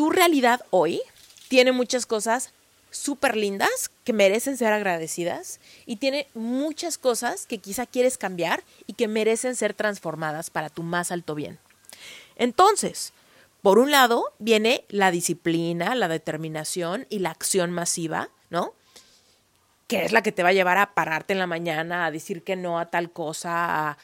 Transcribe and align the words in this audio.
tu 0.00 0.08
realidad 0.08 0.62
hoy 0.70 1.02
tiene 1.48 1.72
muchas 1.72 2.06
cosas 2.06 2.54
súper 2.90 3.36
lindas 3.36 3.90
que 4.02 4.14
merecen 4.14 4.56
ser 4.56 4.72
agradecidas 4.72 5.60
y 5.84 5.96
tiene 5.96 6.26
muchas 6.32 6.96
cosas 6.96 7.44
que 7.44 7.58
quizá 7.58 7.84
quieres 7.84 8.16
cambiar 8.16 8.64
y 8.86 8.94
que 8.94 9.08
merecen 9.08 9.54
ser 9.56 9.74
transformadas 9.74 10.48
para 10.48 10.70
tu 10.70 10.82
más 10.82 11.12
alto 11.12 11.34
bien. 11.34 11.58
Entonces, 12.36 13.12
por 13.60 13.78
un 13.78 13.90
lado 13.90 14.32
viene 14.38 14.86
la 14.88 15.10
disciplina, 15.10 15.94
la 15.94 16.08
determinación 16.08 17.06
y 17.10 17.18
la 17.18 17.32
acción 17.32 17.70
masiva, 17.70 18.30
¿no? 18.48 18.72
Que 19.86 20.06
es 20.06 20.12
la 20.12 20.22
que 20.22 20.32
te 20.32 20.42
va 20.42 20.48
a 20.48 20.54
llevar 20.54 20.78
a 20.78 20.94
pararte 20.94 21.34
en 21.34 21.40
la 21.40 21.46
mañana, 21.46 22.06
a 22.06 22.10
decir 22.10 22.42
que 22.42 22.56
no 22.56 22.78
a 22.78 22.86
tal 22.86 23.12
cosa, 23.12 23.90
a 23.90 23.98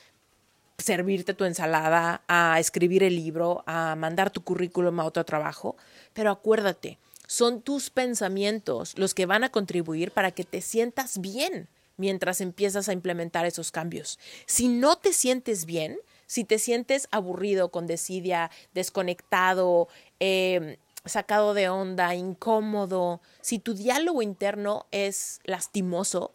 servirte 0.78 1.34
tu 1.34 1.44
ensalada, 1.44 2.22
a 2.28 2.58
escribir 2.60 3.02
el 3.02 3.16
libro, 3.16 3.64
a 3.66 3.96
mandar 3.96 4.30
tu 4.30 4.42
currículum 4.42 5.00
a 5.00 5.04
otro 5.04 5.24
trabajo. 5.24 5.76
Pero 6.12 6.30
acuérdate, 6.30 6.98
son 7.26 7.60
tus 7.60 7.90
pensamientos 7.90 8.96
los 8.96 9.14
que 9.14 9.26
van 9.26 9.44
a 9.44 9.50
contribuir 9.50 10.12
para 10.12 10.30
que 10.30 10.44
te 10.44 10.60
sientas 10.60 11.20
bien 11.20 11.68
mientras 11.96 12.40
empiezas 12.40 12.88
a 12.88 12.92
implementar 12.92 13.46
esos 13.46 13.72
cambios. 13.72 14.18
Si 14.46 14.68
no 14.68 14.96
te 14.96 15.12
sientes 15.12 15.64
bien, 15.64 15.98
si 16.26 16.44
te 16.44 16.58
sientes 16.58 17.08
aburrido, 17.10 17.70
con 17.70 17.86
desidia, 17.86 18.50
desconectado, 18.74 19.88
em, 20.20 20.76
sacado 21.04 21.54
de 21.54 21.68
onda, 21.68 22.14
incómodo, 22.14 23.20
si 23.40 23.58
tu 23.58 23.74
diálogo 23.74 24.22
interno 24.22 24.86
es 24.90 25.40
lastimoso, 25.44 26.32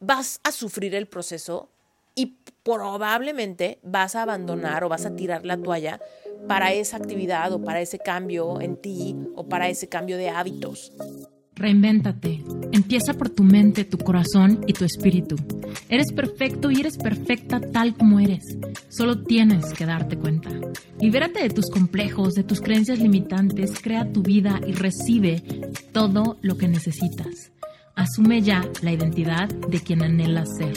vas 0.00 0.40
a 0.44 0.52
sufrir 0.52 0.94
el 0.94 1.06
proceso 1.06 1.68
y 2.14 2.38
probablemente 2.62 3.80
vas 3.82 4.14
a 4.14 4.22
abandonar 4.22 4.84
o 4.84 4.88
vas 4.88 5.06
a 5.06 5.14
tirar 5.16 5.44
la 5.44 5.56
toalla 5.56 6.00
para 6.48 6.72
esa 6.72 6.96
actividad 6.96 7.52
o 7.52 7.62
para 7.62 7.80
ese 7.80 7.98
cambio 7.98 8.60
en 8.60 8.76
ti 8.76 9.16
o 9.36 9.48
para 9.48 9.68
ese 9.68 9.88
cambio 9.88 10.16
de 10.16 10.30
hábitos. 10.30 10.92
Reinvéntate. 11.54 12.42
Empieza 12.72 13.14
por 13.14 13.28
tu 13.28 13.44
mente, 13.44 13.84
tu 13.84 13.98
corazón 13.98 14.64
y 14.66 14.72
tu 14.72 14.84
espíritu. 14.84 15.36
Eres 15.88 16.12
perfecto 16.12 16.70
y 16.70 16.80
eres 16.80 16.96
perfecta 16.96 17.60
tal 17.60 17.94
como 17.94 18.20
eres. 18.20 18.56
Solo 18.88 19.22
tienes 19.22 19.72
que 19.74 19.84
darte 19.84 20.16
cuenta. 20.16 20.50
Libérate 20.98 21.42
de 21.42 21.50
tus 21.50 21.70
complejos, 21.70 22.34
de 22.34 22.44
tus 22.44 22.60
creencias 22.60 22.98
limitantes, 22.98 23.80
crea 23.80 24.10
tu 24.10 24.22
vida 24.22 24.60
y 24.66 24.72
recibe 24.72 25.42
todo 25.92 26.38
lo 26.40 26.56
que 26.56 26.68
necesitas. 26.68 27.52
Asume 27.94 28.40
ya 28.40 28.66
la 28.80 28.92
identidad 28.92 29.48
de 29.48 29.80
quien 29.80 30.02
anhelas 30.02 30.48
ser. 30.56 30.76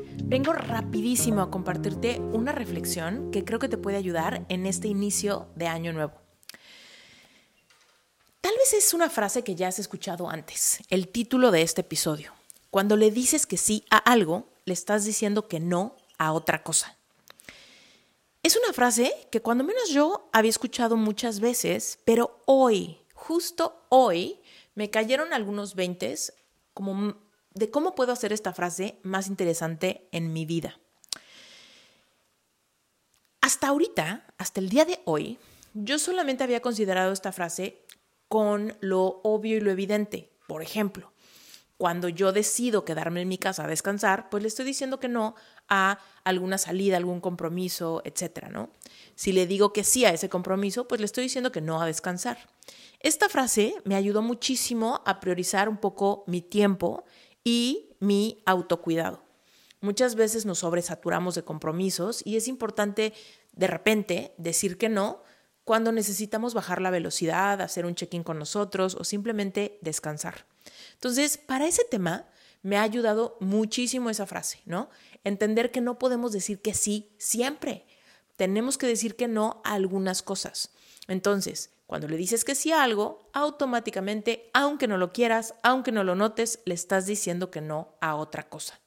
Vengo 0.31 0.53
rapidísimo 0.53 1.41
a 1.41 1.51
compartirte 1.51 2.21
una 2.21 2.53
reflexión 2.53 3.31
que 3.31 3.43
creo 3.43 3.59
que 3.59 3.67
te 3.67 3.77
puede 3.77 3.97
ayudar 3.97 4.45
en 4.47 4.65
este 4.65 4.87
inicio 4.87 5.49
de 5.57 5.67
año 5.67 5.91
nuevo. 5.91 6.13
Tal 8.39 8.53
vez 8.55 8.71
es 8.71 8.93
una 8.93 9.09
frase 9.09 9.43
que 9.43 9.55
ya 9.55 9.67
has 9.67 9.77
escuchado 9.77 10.29
antes, 10.29 10.83
el 10.89 11.09
título 11.09 11.51
de 11.51 11.63
este 11.63 11.81
episodio. 11.81 12.31
Cuando 12.69 12.95
le 12.95 13.11
dices 13.11 13.45
que 13.45 13.57
sí 13.57 13.83
a 13.89 13.97
algo, 13.97 14.47
le 14.63 14.71
estás 14.71 15.03
diciendo 15.03 15.49
que 15.49 15.59
no 15.59 15.97
a 16.17 16.31
otra 16.31 16.63
cosa. 16.63 16.97
Es 18.41 18.55
una 18.55 18.71
frase 18.71 19.13
que 19.33 19.41
cuando 19.41 19.65
menos 19.65 19.89
yo 19.89 20.29
había 20.31 20.49
escuchado 20.49 20.95
muchas 20.95 21.41
veces, 21.41 21.99
pero 22.05 22.41
hoy, 22.45 23.01
justo 23.13 23.85
hoy, 23.89 24.39
me 24.75 24.89
cayeron 24.89 25.33
algunos 25.33 25.75
veintes 25.75 26.31
como 26.73 27.17
de 27.53 27.69
cómo 27.69 27.95
puedo 27.95 28.11
hacer 28.11 28.33
esta 28.33 28.53
frase 28.53 28.97
más 29.03 29.27
interesante 29.27 30.07
en 30.11 30.33
mi 30.33 30.45
vida. 30.45 30.79
Hasta 33.41 33.67
ahorita, 33.67 34.25
hasta 34.37 34.59
el 34.59 34.69
día 34.69 34.85
de 34.85 34.99
hoy, 35.05 35.37
yo 35.73 35.99
solamente 35.99 36.43
había 36.43 36.61
considerado 36.61 37.11
esta 37.11 37.31
frase 37.31 37.81
con 38.27 38.77
lo 38.79 39.19
obvio 39.23 39.57
y 39.57 39.61
lo 39.61 39.71
evidente. 39.71 40.31
Por 40.47 40.61
ejemplo, 40.61 41.11
cuando 41.77 42.09
yo 42.09 42.31
decido 42.31 42.85
quedarme 42.85 43.21
en 43.21 43.27
mi 43.27 43.37
casa 43.37 43.63
a 43.63 43.67
descansar, 43.67 44.29
pues 44.29 44.43
le 44.43 44.47
estoy 44.47 44.65
diciendo 44.65 44.99
que 44.99 45.07
no 45.07 45.35
a 45.67 45.97
alguna 46.23 46.59
salida, 46.59 46.97
algún 46.97 47.21
compromiso, 47.21 48.03
etcétera, 48.05 48.49
¿no? 48.49 48.69
Si 49.15 49.31
le 49.31 49.47
digo 49.47 49.73
que 49.73 49.83
sí 49.83 50.05
a 50.05 50.11
ese 50.11 50.29
compromiso, 50.29 50.87
pues 50.87 51.01
le 51.01 51.05
estoy 51.05 51.23
diciendo 51.23 51.51
que 51.51 51.59
no 51.59 51.81
a 51.81 51.87
descansar. 51.87 52.37
Esta 52.99 53.29
frase 53.29 53.73
me 53.83 53.95
ayudó 53.95 54.21
muchísimo 54.21 55.01
a 55.05 55.19
priorizar 55.19 55.67
un 55.67 55.77
poco 55.77 56.23
mi 56.27 56.41
tiempo 56.41 57.03
y 57.43 57.95
mi 57.99 58.41
autocuidado. 58.45 59.23
Muchas 59.79 60.15
veces 60.15 60.45
nos 60.45 60.59
sobresaturamos 60.59 61.35
de 61.35 61.43
compromisos 61.43 62.21
y 62.25 62.35
es 62.35 62.47
importante 62.47 63.13
de 63.53 63.67
repente 63.67 64.33
decir 64.37 64.77
que 64.77 64.89
no 64.89 65.23
cuando 65.63 65.91
necesitamos 65.91 66.53
bajar 66.53 66.81
la 66.81 66.89
velocidad, 66.89 67.61
hacer 67.61 67.85
un 67.85 67.95
check-in 67.95 68.23
con 68.23 68.39
nosotros 68.39 68.95
o 68.95 69.03
simplemente 69.03 69.77
descansar. 69.81 70.45
Entonces, 70.93 71.37
para 71.37 71.67
ese 71.67 71.83
tema 71.89 72.27
me 72.63 72.77
ha 72.77 72.81
ayudado 72.81 73.37
muchísimo 73.39 74.09
esa 74.09 74.25
frase, 74.25 74.61
¿no? 74.65 74.89
Entender 75.23 75.71
que 75.71 75.81
no 75.81 75.97
podemos 75.99 76.31
decir 76.31 76.61
que 76.61 76.73
sí 76.73 77.15
siempre. 77.17 77.85
Tenemos 78.37 78.77
que 78.77 78.87
decir 78.87 79.15
que 79.15 79.27
no 79.27 79.61
a 79.63 79.73
algunas 79.73 80.21
cosas. 80.21 80.71
Entonces, 81.07 81.71
cuando 81.91 82.07
le 82.07 82.15
dices 82.15 82.45
que 82.45 82.55
sí 82.55 82.71
a 82.71 82.83
algo, 82.83 83.29
automáticamente, 83.33 84.49
aunque 84.53 84.87
no 84.87 84.97
lo 84.97 85.11
quieras, 85.11 85.55
aunque 85.61 85.91
no 85.91 86.05
lo 86.05 86.15
notes, 86.15 86.59
le 86.63 86.73
estás 86.73 87.05
diciendo 87.05 87.51
que 87.51 87.59
no 87.59 87.97
a 87.99 88.15
otra 88.15 88.47
cosa. 88.47 88.79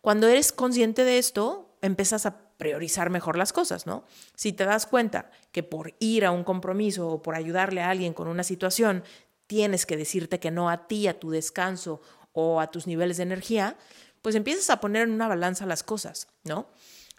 Cuando 0.00 0.26
eres 0.26 0.50
consciente 0.50 1.04
de 1.04 1.18
esto, 1.18 1.76
empiezas 1.82 2.24
a 2.24 2.56
priorizar 2.56 3.10
mejor 3.10 3.36
las 3.36 3.52
cosas, 3.52 3.86
¿no? 3.86 4.06
Si 4.36 4.54
te 4.54 4.64
das 4.64 4.86
cuenta 4.86 5.30
que 5.52 5.62
por 5.62 5.92
ir 5.98 6.24
a 6.24 6.30
un 6.30 6.42
compromiso 6.42 7.08
o 7.08 7.20
por 7.20 7.34
ayudarle 7.34 7.82
a 7.82 7.90
alguien 7.90 8.14
con 8.14 8.26
una 8.26 8.42
situación, 8.42 9.04
tienes 9.46 9.84
que 9.84 9.98
decirte 9.98 10.40
que 10.40 10.50
no 10.50 10.70
a 10.70 10.86
ti, 10.86 11.08
a 11.08 11.20
tu 11.20 11.28
descanso 11.28 12.00
o 12.32 12.58
a 12.58 12.70
tus 12.70 12.86
niveles 12.86 13.18
de 13.18 13.24
energía, 13.24 13.76
pues 14.22 14.34
empiezas 14.34 14.70
a 14.70 14.80
poner 14.80 15.02
en 15.02 15.10
una 15.10 15.28
balanza 15.28 15.66
las 15.66 15.82
cosas, 15.82 16.26
¿no? 16.44 16.70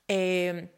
Eh, 0.07 0.71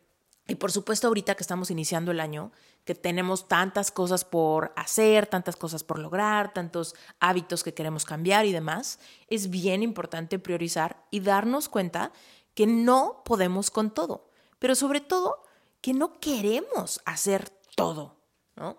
y 0.50 0.56
por 0.56 0.74
supuesto, 0.74 1.08
ahorita 1.08 1.36
que 1.36 1.44
estamos 1.44 1.72
iniciando 1.72 2.12
el 2.12 2.20
año, 2.20 2.52
que 2.86 2.96
tenemos 2.96 3.48
tantas 3.48 3.92
cosas 3.92 4.26
por 4.26 4.74
hacer, 4.76 5.28
tantas 5.28 5.56
cosas 5.56 5.84
por 5.84 6.00
lograr, 6.00 6.54
tantos 6.54 6.96
hábitos 7.20 7.64
que 7.64 7.74
queremos 7.74 8.06
cambiar 8.06 8.46
y 8.46 8.52
demás, 8.52 9.00
es 9.28 9.50
bien 9.50 9.84
importante 9.84 10.40
priorizar 10.40 11.06
y 11.10 11.22
darnos 11.22 11.70
cuenta 11.70 12.12
que 12.54 12.68
no 12.68 13.22
podemos 13.26 13.72
con 13.72 13.92
todo, 13.92 14.30
pero 14.60 14.76
sobre 14.76 15.02
todo 15.02 15.44
que 15.82 15.94
no 15.94 16.20
queremos 16.20 17.02
hacer 17.06 17.50
todo, 17.76 18.18
¿no? 18.56 18.78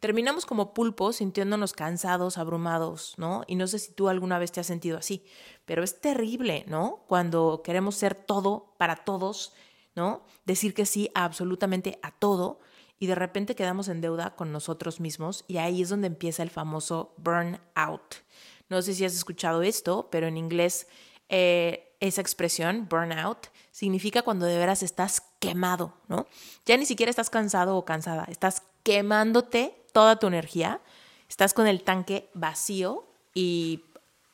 Terminamos 0.00 0.46
como 0.46 0.72
pulpos 0.72 1.16
sintiéndonos 1.16 1.74
cansados, 1.74 2.38
abrumados, 2.38 3.14
¿no? 3.18 3.44
Y 3.46 3.56
no 3.56 3.66
sé 3.66 3.78
si 3.78 3.92
tú 3.92 4.08
alguna 4.08 4.38
vez 4.38 4.50
te 4.50 4.60
has 4.60 4.66
sentido 4.66 4.96
así, 4.96 5.26
pero 5.66 5.84
es 5.84 6.00
terrible, 6.00 6.64
¿no? 6.68 7.04
Cuando 7.06 7.60
queremos 7.62 7.96
ser 7.96 8.14
todo 8.14 8.74
para 8.78 9.04
todos, 9.04 9.52
¿no? 9.94 10.24
Decir 10.46 10.72
que 10.72 10.86
sí 10.86 11.10
a 11.14 11.24
absolutamente 11.24 11.98
a 12.02 12.12
todo 12.12 12.60
y 13.00 13.06
de 13.06 13.16
repente 13.16 13.56
quedamos 13.56 13.88
en 13.88 14.02
deuda 14.02 14.36
con 14.36 14.52
nosotros 14.52 15.00
mismos 15.00 15.44
y 15.48 15.56
ahí 15.56 15.82
es 15.82 15.88
donde 15.88 16.06
empieza 16.06 16.42
el 16.44 16.50
famoso 16.50 17.14
burnout. 17.16 18.16
No 18.68 18.82
sé 18.82 18.94
si 18.94 19.04
has 19.04 19.14
escuchado 19.14 19.62
esto, 19.62 20.08
pero 20.12 20.28
en 20.28 20.36
inglés 20.36 20.86
eh, 21.30 21.96
esa 21.98 22.20
expresión, 22.20 22.86
burnout, 22.88 23.48
significa 23.72 24.22
cuando 24.22 24.44
de 24.44 24.58
veras 24.58 24.82
estás 24.82 25.22
quemado, 25.40 25.94
¿no? 26.08 26.26
Ya 26.66 26.76
ni 26.76 26.84
siquiera 26.84 27.10
estás 27.10 27.30
cansado 27.30 27.76
o 27.76 27.86
cansada, 27.86 28.26
estás 28.28 28.62
quemándote 28.82 29.82
toda 29.92 30.18
tu 30.18 30.26
energía, 30.26 30.80
estás 31.28 31.54
con 31.54 31.66
el 31.66 31.82
tanque 31.82 32.28
vacío 32.34 33.06
y 33.34 33.84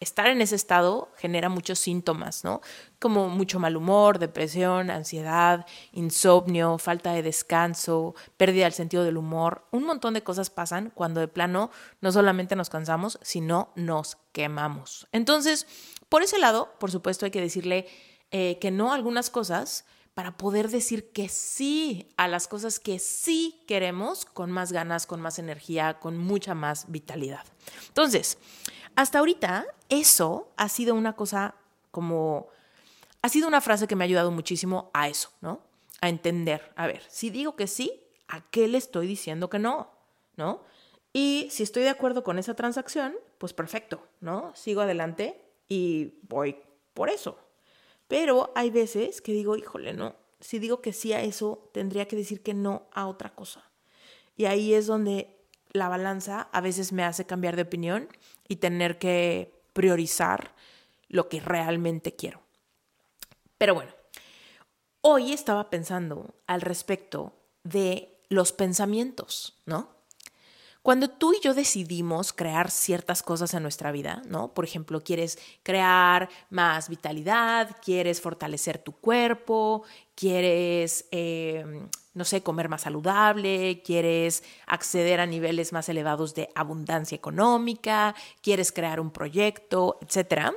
estar 0.01 0.27
en 0.27 0.43
ese 0.43 0.57
estado 0.57 1.11
genera 1.17 1.49
muchos 1.49 1.79
síntomas, 1.79 2.45
¿no? 2.45 2.61
Como 2.99 3.29
mucho 3.29 3.59
mal 3.59 3.77
humor, 3.77 4.19
depresión, 4.19 4.91
ansiedad, 4.91 5.67
insomnio, 5.93 6.79
falta 6.79 7.13
de 7.13 7.23
descanso, 7.23 8.15
pérdida 8.37 8.65
del 8.65 8.75
sentido 8.75 9.05
del 9.05 9.17
humor. 9.17 9.67
Un 9.71 9.85
montón 9.85 10.15
de 10.15 10.23
cosas 10.23 10.51
pasan 10.51 10.91
cuando 10.95 11.21
de 11.21 11.29
plano 11.29 11.71
no 12.01 12.13
solamente 12.13 12.57
nos 12.57 12.69
cansamos, 12.71 13.19
sino 13.23 13.73
nos 13.75 14.19
quemamos. 14.33 15.09
Entonces, 15.13 15.67
por 16.09 16.23
ese 16.23 16.39
lado, 16.39 16.75
por 16.79 16.91
supuesto, 16.91 17.25
hay 17.25 17.31
que 17.31 17.41
decirle 17.41 17.87
eh, 18.31 18.59
que 18.61 18.71
no 18.71 18.93
a 18.93 18.95
algunas 18.97 19.31
cosas 19.31 19.87
para 20.17 20.39
poder 20.39 20.71
decir 20.71 21.13
que 21.13 21.29
sí 21.29 22.09
a 22.17 22.27
las 22.27 22.49
cosas 22.49 22.81
que 22.81 22.99
sí 22.99 23.63
queremos 23.67 24.25
con 24.25 24.51
más 24.51 24.73
ganas, 24.73 25.07
con 25.07 25.21
más 25.21 25.39
energía, 25.39 25.99
con 26.01 26.17
mucha 26.17 26.55
más 26.55 26.91
vitalidad. 26.91 27.45
Entonces, 27.89 28.39
hasta 28.97 29.19
ahorita 29.19 29.67
eso 29.89 30.53
ha 30.57 30.69
sido 30.69 30.95
una 30.95 31.15
cosa 31.15 31.55
como, 31.91 32.49
ha 33.23 33.29
sido 33.29 33.47
una 33.47 33.61
frase 33.61 33.87
que 33.87 33.95
me 33.95 34.05
ha 34.05 34.07
ayudado 34.07 34.31
muchísimo 34.31 34.91
a 34.93 35.09
eso, 35.09 35.31
¿no? 35.41 35.61
A 36.01 36.09
entender, 36.09 36.73
a 36.77 36.87
ver, 36.87 37.03
si 37.09 37.31
digo 37.31 37.57
que 37.57 37.67
sí, 37.67 38.03
¿a 38.29 38.41
qué 38.51 38.69
le 38.69 38.79
estoy 38.79 39.07
diciendo 39.07 39.49
que 39.49 39.59
no? 39.59 39.91
¿No? 40.37 40.63
Y 41.13 41.49
si 41.51 41.63
estoy 41.63 41.83
de 41.83 41.91
acuerdo 41.91 42.25
con 42.25 42.39
esa 42.39 42.55
transacción, 42.55 43.15
pues 43.39 43.53
perfecto, 43.53 44.07
¿no? 44.21 44.53
Sigo 44.55 44.81
adelante 44.81 45.41
y 45.69 46.15
voy 46.29 46.57
por 46.93 47.09
eso. 47.09 47.39
Pero 48.09 48.53
hay 48.55 48.71
veces 48.71 49.21
que 49.21 49.33
digo, 49.33 49.57
híjole, 49.57 49.93
no, 49.93 50.17
si 50.41 50.59
digo 50.59 50.81
que 50.81 50.93
sí 50.93 51.13
a 51.13 51.23
eso, 51.23 51.71
tendría 51.73 52.07
que 52.07 52.17
decir 52.17 52.43
que 52.43 52.55
no 52.55 52.89
a 52.93 53.07
otra 53.07 53.35
cosa. 53.35 53.65
Y 54.37 54.45
ahí 54.45 54.75
es 54.75 54.87
donde 54.87 55.37
la 55.73 55.89
balanza 55.89 56.49
a 56.53 56.61
veces 56.61 56.93
me 56.93 57.05
hace 57.05 57.27
cambiar 57.27 57.57
de 57.57 57.63
opinión 57.63 58.09
y 58.49 58.57
tener 58.57 58.99
que 58.99 59.53
priorizar 59.73 60.55
lo 61.09 61.29
que 61.29 61.41
realmente 61.41 62.15
quiero. 62.15 62.41
Pero 63.59 63.75
bueno, 63.75 63.93
hoy 65.01 65.33
estaba 65.33 65.71
pensando 65.71 66.35
al 66.47 66.61
respecto 66.61 67.35
de 67.63 68.21
los 68.29 68.53
pensamientos, 68.53 69.59
¿no? 69.67 69.97
Cuando 70.87 71.11
tú 71.11 71.33
y 71.33 71.41
yo 71.41 71.53
decidimos 71.53 72.33
crear 72.33 72.71
ciertas 72.71 73.25
cosas 73.25 73.53
en 73.55 73.63
nuestra 73.65 73.91
vida, 73.91 74.23
¿no? 74.29 74.55
Por 74.55 74.65
ejemplo, 74.65 75.03
quieres 75.03 75.37
crear 75.65 76.29
más 76.49 76.89
vitalidad, 76.89 77.77
quieres 77.83 78.21
fortalecer 78.21 78.79
tu 78.79 78.93
cuerpo, 78.93 79.83
quieres, 80.15 81.07
em, 81.11 81.89
no 82.17 82.25
sé, 82.25 82.43
comer 82.43 82.71
más 82.71 82.83
saludable, 82.83 83.83
quieres 83.85 84.43
acceder 84.67 85.21
a 85.21 85.27
niveles 85.27 85.75
más 85.75 85.91
elevados 85.91 86.35
de 86.35 86.49
abundancia 86.55 87.15
económica, 87.15 88.15
quieres 88.41 88.73
crear 88.73 89.01
un 89.01 89.11
proyecto, 89.11 89.99
etc. 90.01 90.55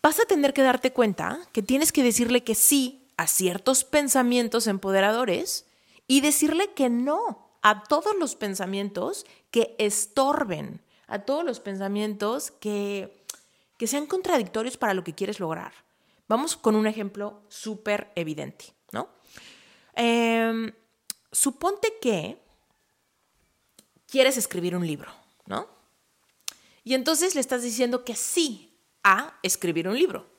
Vas 0.00 0.20
a 0.20 0.24
tener 0.24 0.54
que 0.54 0.62
darte 0.62 0.92
cuenta 0.92 1.40
que 1.52 1.64
tienes 1.64 1.90
que 1.90 2.04
decirle 2.04 2.44
que 2.44 2.54
sí 2.54 3.08
a 3.16 3.26
ciertos 3.26 3.82
pensamientos 3.82 4.68
empoderadores 4.68 5.66
y 6.06 6.20
decirle 6.20 6.72
que 6.74 6.88
no 6.88 7.50
a 7.62 7.82
todos 7.82 8.16
los 8.20 8.36
pensamientos 8.36 9.26
que 9.50 9.74
estorben, 9.78 10.80
a 11.08 11.18
todos 11.18 11.44
los 11.44 11.58
pensamientos 11.58 12.52
que, 12.52 13.24
que 13.76 13.88
sean 13.88 14.06
contradictorios 14.06 14.76
para 14.76 14.94
lo 14.94 15.02
que 15.02 15.16
quieres 15.16 15.40
lograr. 15.40 15.72
Vamos 16.28 16.56
con 16.56 16.76
un 16.76 16.86
ejemplo 16.86 17.42
súper 17.48 18.12
evidente, 18.14 18.66
¿no? 18.92 19.08
Em, 20.00 20.72
suponte 21.32 21.92
que 22.00 22.40
quieres 24.06 24.36
escribir 24.36 24.76
un 24.76 24.86
libro, 24.86 25.10
¿no? 25.46 25.66
Y 26.84 26.94
entonces 26.94 27.34
le 27.34 27.40
estás 27.40 27.62
diciendo 27.62 28.04
que 28.04 28.14
sí 28.14 28.78
a 29.02 29.34
escribir 29.42 29.88
un 29.88 29.98
libro. 29.98 30.30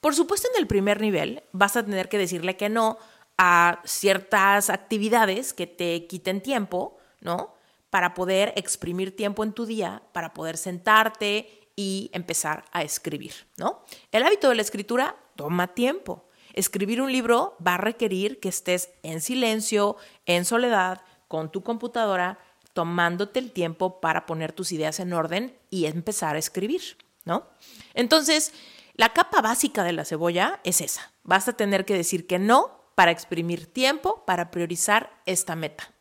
Por 0.00 0.14
supuesto, 0.14 0.48
en 0.52 0.58
el 0.58 0.66
primer 0.66 1.02
nivel 1.02 1.42
vas 1.52 1.76
a 1.76 1.84
tener 1.84 2.08
que 2.08 2.16
decirle 2.16 2.56
que 2.56 2.70
no 2.70 2.96
a 3.36 3.82
ciertas 3.84 4.70
actividades 4.70 5.52
que 5.52 5.66
te 5.66 6.06
quiten 6.06 6.40
tiempo, 6.40 6.96
¿no? 7.20 7.54
Para 7.90 8.14
poder 8.14 8.54
exprimir 8.56 9.14
tiempo 9.14 9.44
en 9.44 9.52
tu 9.52 9.66
día, 9.66 10.02
para 10.12 10.32
poder 10.32 10.56
sentarte 10.56 11.68
y 11.76 12.10
empezar 12.14 12.64
a 12.72 12.82
escribir, 12.82 13.34
¿no? 13.58 13.84
El 14.12 14.22
hábito 14.22 14.48
de 14.48 14.54
la 14.54 14.62
escritura 14.62 15.14
toma 15.36 15.74
tiempo. 15.74 16.26
Escribir 16.54 17.02
un 17.02 17.12
libro 17.12 17.56
va 17.64 17.74
a 17.74 17.78
requerir 17.78 18.40
que 18.40 18.48
estés 18.48 18.90
en 19.02 19.20
silencio, 19.20 19.96
en 20.24 20.44
soledad, 20.44 21.02
con 21.28 21.50
tu 21.50 21.62
computadora, 21.62 22.38
tomándote 22.72 23.40
el 23.40 23.50
tiempo 23.50 24.00
para 24.00 24.24
poner 24.24 24.52
tus 24.52 24.72
ideas 24.72 25.00
en 25.00 25.12
orden 25.12 25.56
y 25.68 25.86
empezar 25.86 26.36
a 26.36 26.38
escribir, 26.38 26.96
¿no? 27.24 27.48
Entonces, 27.92 28.52
la 28.94 29.12
capa 29.12 29.42
básica 29.42 29.82
de 29.82 29.92
la 29.92 30.04
cebolla 30.04 30.60
es 30.62 30.80
esa. 30.80 31.12
Vas 31.24 31.48
a 31.48 31.54
tener 31.54 31.84
que 31.84 31.94
decir 31.94 32.26
que 32.28 32.38
no 32.38 32.80
para 32.94 33.10
exprimir 33.10 33.66
tiempo, 33.66 34.24
para 34.24 34.52
priorizar 34.52 35.10
esta 35.26 35.56
meta. 35.56 35.92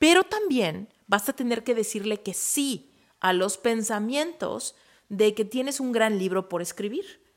Pero 0.00 0.24
también 0.24 0.88
vas 1.06 1.28
a 1.28 1.32
tener 1.32 1.62
que 1.62 1.76
decirle 1.76 2.20
que 2.20 2.34
sí 2.34 2.90
a 3.20 3.32
los 3.32 3.58
pensamientos 3.58 4.74
de 5.08 5.34
que 5.34 5.44
tienes 5.44 5.78
un 5.78 5.92
gran 5.92 6.18
libro 6.18 6.48
por 6.48 6.62
escribir. 6.62 7.27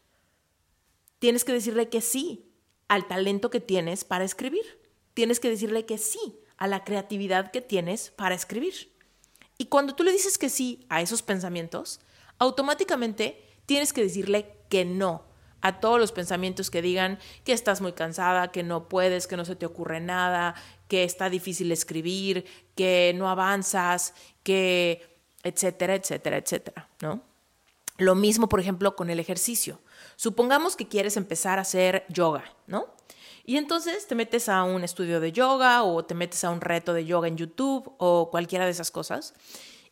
Tienes 1.21 1.45
que 1.45 1.53
decirle 1.53 1.87
que 1.87 2.01
sí 2.01 2.51
al 2.87 3.07
talento 3.07 3.51
que 3.51 3.59
tienes 3.59 4.03
para 4.03 4.23
escribir. 4.23 4.65
Tienes 5.13 5.39
que 5.39 5.51
decirle 5.51 5.85
que 5.85 5.99
sí 5.99 6.39
a 6.57 6.65
la 6.65 6.83
creatividad 6.83 7.51
que 7.51 7.61
tienes 7.61 8.09
para 8.09 8.33
escribir. 8.33 8.91
Y 9.59 9.67
cuando 9.67 9.93
tú 9.93 10.03
le 10.03 10.13
dices 10.13 10.39
que 10.39 10.49
sí 10.49 10.83
a 10.89 10.99
esos 10.99 11.21
pensamientos, 11.21 11.99
automáticamente 12.39 13.39
tienes 13.67 13.93
que 13.93 14.01
decirle 14.01 14.51
que 14.67 14.83
no 14.83 15.23
a 15.61 15.79
todos 15.79 15.99
los 15.99 16.11
pensamientos 16.11 16.71
que 16.71 16.81
digan 16.81 17.19
que 17.43 17.53
estás 17.53 17.81
muy 17.81 17.93
cansada, 17.93 18.51
que 18.51 18.63
no 18.63 18.89
puedes, 18.89 19.27
que 19.27 19.37
no 19.37 19.45
se 19.45 19.55
te 19.55 19.67
ocurre 19.67 19.99
nada, 19.99 20.55
que 20.87 21.03
está 21.03 21.29
difícil 21.29 21.71
escribir, 21.71 22.45
que 22.73 23.13
no 23.15 23.29
avanzas, 23.29 24.15
que 24.41 25.19
etcétera, 25.43 25.93
etcétera, 25.93 26.37
etcétera, 26.37 26.89
¿no? 26.99 27.21
Lo 27.99 28.15
mismo, 28.15 28.49
por 28.49 28.59
ejemplo, 28.59 28.95
con 28.95 29.11
el 29.11 29.19
ejercicio. 29.19 29.79
Supongamos 30.21 30.75
que 30.75 30.87
quieres 30.87 31.17
empezar 31.17 31.57
a 31.57 31.63
hacer 31.63 32.05
yoga, 32.07 32.43
¿no? 32.67 32.85
Y 33.43 33.57
entonces 33.57 34.05
te 34.05 34.13
metes 34.13 34.49
a 34.49 34.61
un 34.61 34.83
estudio 34.83 35.19
de 35.19 35.31
yoga 35.31 35.81
o 35.81 36.05
te 36.05 36.13
metes 36.13 36.43
a 36.43 36.51
un 36.51 36.61
reto 36.61 36.93
de 36.93 37.05
yoga 37.05 37.27
en 37.27 37.37
YouTube 37.37 37.91
o 37.97 38.29
cualquiera 38.29 38.65
de 38.65 38.69
esas 38.69 38.91
cosas 38.91 39.33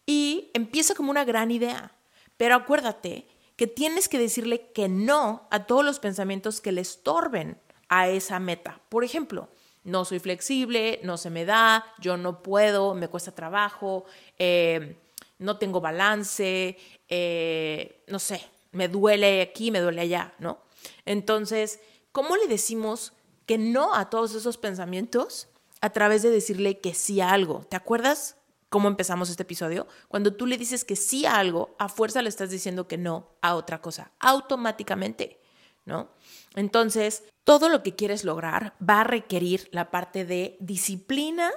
y 0.06 0.52
empieza 0.54 0.94
como 0.94 1.10
una 1.10 1.26
gran 1.26 1.50
idea. 1.50 1.96
Pero 2.38 2.54
acuérdate 2.54 3.28
que 3.56 3.66
tienes 3.66 4.08
que 4.08 4.20
decirle 4.20 4.70
que 4.72 4.88
no 4.88 5.48
a 5.50 5.66
todos 5.66 5.84
los 5.84 5.98
pensamientos 5.98 6.62
que 6.62 6.74
le 6.74 6.81
estorben 6.81 7.60
a 7.88 8.08
esa 8.08 8.40
meta. 8.40 8.80
Por 8.90 9.04
ejemplo, 9.04 9.50
no 9.84 10.06
soy 10.06 10.20
flexible, 10.20 11.00
no 11.02 11.18
se 11.18 11.31
me 11.31 11.44
da, 11.44 11.84
yo 11.98 12.18
no 12.18 12.44
puedo, 12.44 12.94
me 12.94 13.08
cuesta 13.08 13.31
trabajo, 13.31 14.06
eh, 14.38 14.96
no 15.40 15.58
tengo 15.58 15.81
balance, 15.81 16.78
eh, 17.08 18.04
no 18.06 18.20
sé, 18.20 18.48
me 18.71 18.88
duele 18.88 19.42
aquí, 19.42 19.71
me 19.71 19.80
duele 19.80 20.01
allá, 20.01 20.33
¿no? 20.39 20.60
Entonces, 21.06 21.80
¿cómo 22.12 22.38
le 22.38 22.48
decimos 22.48 23.13
que 23.45 23.57
no 23.57 23.95
a 23.95 24.10
todos 24.10 24.36
esos 24.36 24.57
pensamientos? 24.57 25.48
A 25.81 25.92
través 25.92 26.21
de 26.21 26.30
decirle 26.30 26.80
que 26.80 26.94
sí 26.94 27.21
a 27.21 27.31
algo. 27.31 27.66
¿Te 27.69 27.75
acuerdas 27.75 28.36
cómo 28.69 28.88
empezamos 28.88 29.30
este 29.30 29.44
episodio, 29.44 29.88
cuando 30.07 30.33
tú 30.33 30.45
le 30.45 30.57
dices 30.57 30.86
que 30.86 30.95
sí 30.95 31.25
a 31.25 31.38
algo, 31.38 31.75
a 31.80 31.89
fuerza 31.89 32.21
le 32.21 32.30
estás 32.30 32.51
diciendo 32.51 32.88
que 32.88 32.98
no 32.98 33.31
a 33.42 33.56
otra 33.56 33.81
cosa, 33.81 34.11
automáticamente, 34.19 35.40
¿no? 35.85 36.11
Entonces, 36.56 37.23
todo 37.44 37.68
lo 37.68 37.81
que 37.81 37.95
quieres 37.95 38.23
lograr 38.23 38.76
va 38.88 39.02
a 39.02 39.06
requerir 39.06 39.69
la 39.71 39.90
parte 39.90 40.23
de 40.23 40.56
disciplina, 40.59 41.52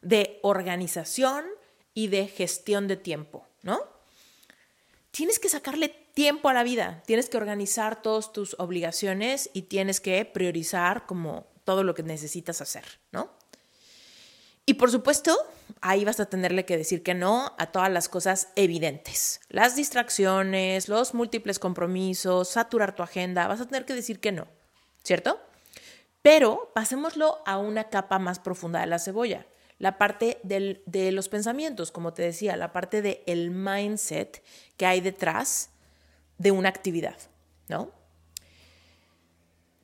de 0.00 0.40
organización 0.42 1.44
y 1.92 2.08
de 2.08 2.26
gestión 2.26 2.88
de 2.88 2.96
tiempo, 2.96 3.46
¿no? 3.62 3.78
Tienes 5.10 5.38
que 5.38 5.48
sacarle 5.50 6.03
tiempo 6.14 6.48
a 6.48 6.54
la 6.54 6.62
vida, 6.62 7.02
tienes 7.06 7.28
que 7.28 7.36
organizar 7.36 8.00
todas 8.00 8.32
tus 8.32 8.56
obligaciones 8.58 9.50
y 9.52 9.62
tienes 9.62 10.00
que 10.00 10.24
priorizar 10.24 11.06
como 11.06 11.46
todo 11.64 11.82
lo 11.82 11.94
que 11.94 12.02
necesitas 12.02 12.60
hacer, 12.60 12.84
¿no? 13.10 13.30
Y 14.66 14.74
por 14.74 14.90
supuesto, 14.90 15.36
ahí 15.82 16.06
vas 16.06 16.20
a 16.20 16.26
tenerle 16.26 16.64
que 16.64 16.78
decir 16.78 17.02
que 17.02 17.12
no 17.12 17.52
a 17.58 17.66
todas 17.70 17.90
las 17.90 18.08
cosas 18.08 18.48
evidentes. 18.56 19.40
Las 19.50 19.76
distracciones, 19.76 20.88
los 20.88 21.12
múltiples 21.12 21.58
compromisos, 21.58 22.48
saturar 22.48 22.94
tu 22.94 23.02
agenda, 23.02 23.46
vas 23.46 23.60
a 23.60 23.66
tener 23.66 23.84
que 23.84 23.94
decir 23.94 24.20
que 24.20 24.32
no, 24.32 24.46
¿cierto? 25.02 25.38
Pero 26.22 26.70
pasémoslo 26.74 27.42
a 27.44 27.58
una 27.58 27.90
capa 27.90 28.18
más 28.18 28.38
profunda 28.38 28.80
de 28.80 28.86
la 28.86 28.98
cebolla, 28.98 29.46
la 29.78 29.98
parte 29.98 30.40
de 30.42 31.12
los 31.12 31.28
pensamientos, 31.28 31.90
como 31.90 32.14
te 32.14 32.22
decía, 32.22 32.56
la 32.56 32.72
parte 32.72 33.02
del 33.02 33.20
el 33.26 33.50
mindset 33.50 34.42
que 34.78 34.86
hay 34.86 35.02
detrás 35.02 35.73
de 36.38 36.50
una 36.50 36.68
actividad, 36.68 37.16
¿no? 37.68 37.90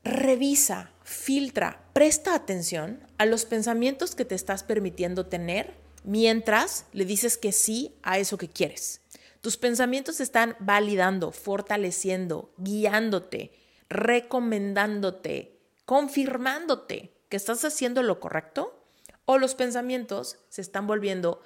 Revisa, 0.03 0.93
filtra, 1.03 1.85
presta 1.93 2.35
atención 2.35 3.07
a 3.19 3.27
los 3.27 3.45
pensamientos 3.45 4.15
que 4.15 4.25
te 4.25 4.35
estás 4.35 4.63
permitiendo 4.63 5.27
tener 5.27 5.75
mientras 6.05 6.87
le 6.93 7.05
dices 7.05 7.37
que 7.37 7.53
sí 7.53 7.95
a 8.03 8.19
eso 8.19 8.39
que 8.39 8.49
quieres. 8.49 9.03
Tus 9.41 9.57
pensamientos 9.57 10.21
están 10.21 10.57
validando, 10.59 11.33
fortaleciendo, 11.33 12.53
guiándote, 12.59 13.53
recomendándote, 13.89 15.59
confirmándote 15.85 17.13
que 17.29 17.37
estás 17.37 17.65
haciendo 17.65 18.03
lo 18.03 18.21
correcto 18.21 18.85
o 19.25 19.39
los 19.39 19.55
pensamientos 19.55 20.39
se 20.49 20.61
están 20.61 20.87
volviendo 20.87 21.41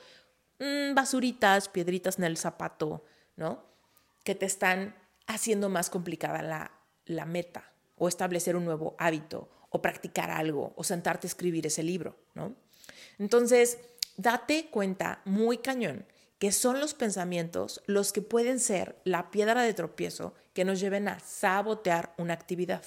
mm, 0.58 0.94
basuritas, 0.94 1.68
piedritas 1.68 2.18
en 2.18 2.24
el 2.24 2.36
zapato, 2.36 3.04
¿no? 3.36 3.73
Que 4.24 4.34
te 4.34 4.46
están 4.46 4.96
haciendo 5.26 5.68
más 5.68 5.88
complicada 5.90 6.42
la, 6.42 6.72
la 7.04 7.24
meta 7.24 7.72
o 7.96 8.08
establecer 8.08 8.56
un 8.56 8.64
nuevo 8.64 8.96
hábito 8.98 9.50
o 9.70 9.80
practicar 9.80 10.30
algo 10.30 10.72
o 10.76 10.84
sentarte 10.84 11.26
a 11.26 11.28
escribir 11.28 11.66
ese 11.66 11.82
libro, 11.82 12.16
¿no? 12.34 12.54
Entonces, 13.18 13.78
date 14.16 14.68
cuenta 14.70 15.22
muy 15.24 15.58
cañón 15.58 16.06
que 16.38 16.52
son 16.52 16.80
los 16.80 16.94
pensamientos 16.94 17.82
los 17.86 18.12
que 18.12 18.22
pueden 18.22 18.60
ser 18.60 19.00
la 19.04 19.30
piedra 19.30 19.62
de 19.62 19.74
tropiezo 19.74 20.34
que 20.52 20.64
nos 20.64 20.80
lleven 20.80 21.08
a 21.08 21.20
sabotear 21.20 22.14
una 22.18 22.34
actividad. 22.34 22.84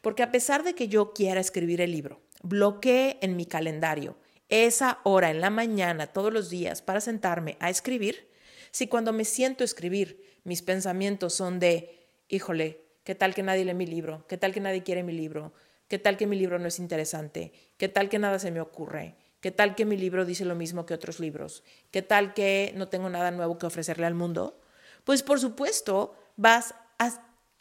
Porque 0.00 0.22
a 0.22 0.32
pesar 0.32 0.62
de 0.62 0.74
que 0.74 0.88
yo 0.88 1.12
quiera 1.12 1.40
escribir 1.40 1.80
el 1.80 1.92
libro, 1.92 2.20
bloquee 2.42 3.18
en 3.22 3.36
mi 3.36 3.46
calendario 3.46 4.16
esa 4.48 4.98
hora 5.04 5.30
en 5.30 5.40
la 5.40 5.50
mañana 5.50 6.08
todos 6.08 6.32
los 6.32 6.50
días 6.50 6.82
para 6.82 7.00
sentarme 7.00 7.56
a 7.60 7.70
escribir, 7.70 8.28
si 8.72 8.88
cuando 8.88 9.12
me 9.12 9.24
siento 9.24 9.62
escribir 9.62 10.29
mis 10.44 10.62
pensamientos 10.62 11.34
son 11.34 11.58
de, 11.58 12.08
híjole, 12.28 12.84
¿qué 13.04 13.14
tal 13.14 13.34
que 13.34 13.42
nadie 13.42 13.64
lee 13.64 13.74
mi 13.74 13.86
libro? 13.86 14.26
¿Qué 14.28 14.36
tal 14.36 14.52
que 14.52 14.60
nadie 14.60 14.82
quiere 14.82 15.02
mi 15.02 15.12
libro? 15.12 15.52
¿Qué 15.88 15.98
tal 15.98 16.16
que 16.16 16.26
mi 16.26 16.36
libro 16.36 16.58
no 16.58 16.68
es 16.68 16.78
interesante? 16.78 17.52
¿Qué 17.76 17.88
tal 17.88 18.08
que 18.08 18.18
nada 18.18 18.38
se 18.38 18.50
me 18.50 18.60
ocurre? 18.60 19.16
¿Qué 19.40 19.50
tal 19.50 19.74
que 19.74 19.84
mi 19.84 19.96
libro 19.96 20.24
dice 20.24 20.44
lo 20.44 20.54
mismo 20.54 20.86
que 20.86 20.94
otros 20.94 21.18
libros? 21.18 21.64
¿Qué 21.90 22.02
tal 22.02 22.34
que 22.34 22.72
no 22.76 22.88
tengo 22.88 23.08
nada 23.08 23.30
nuevo 23.30 23.58
que 23.58 23.66
ofrecerle 23.66 24.06
al 24.06 24.14
mundo? 24.14 24.60
Pues 25.04 25.22
por 25.22 25.40
supuesto 25.40 26.14
vas 26.36 26.74
a, 26.98 27.10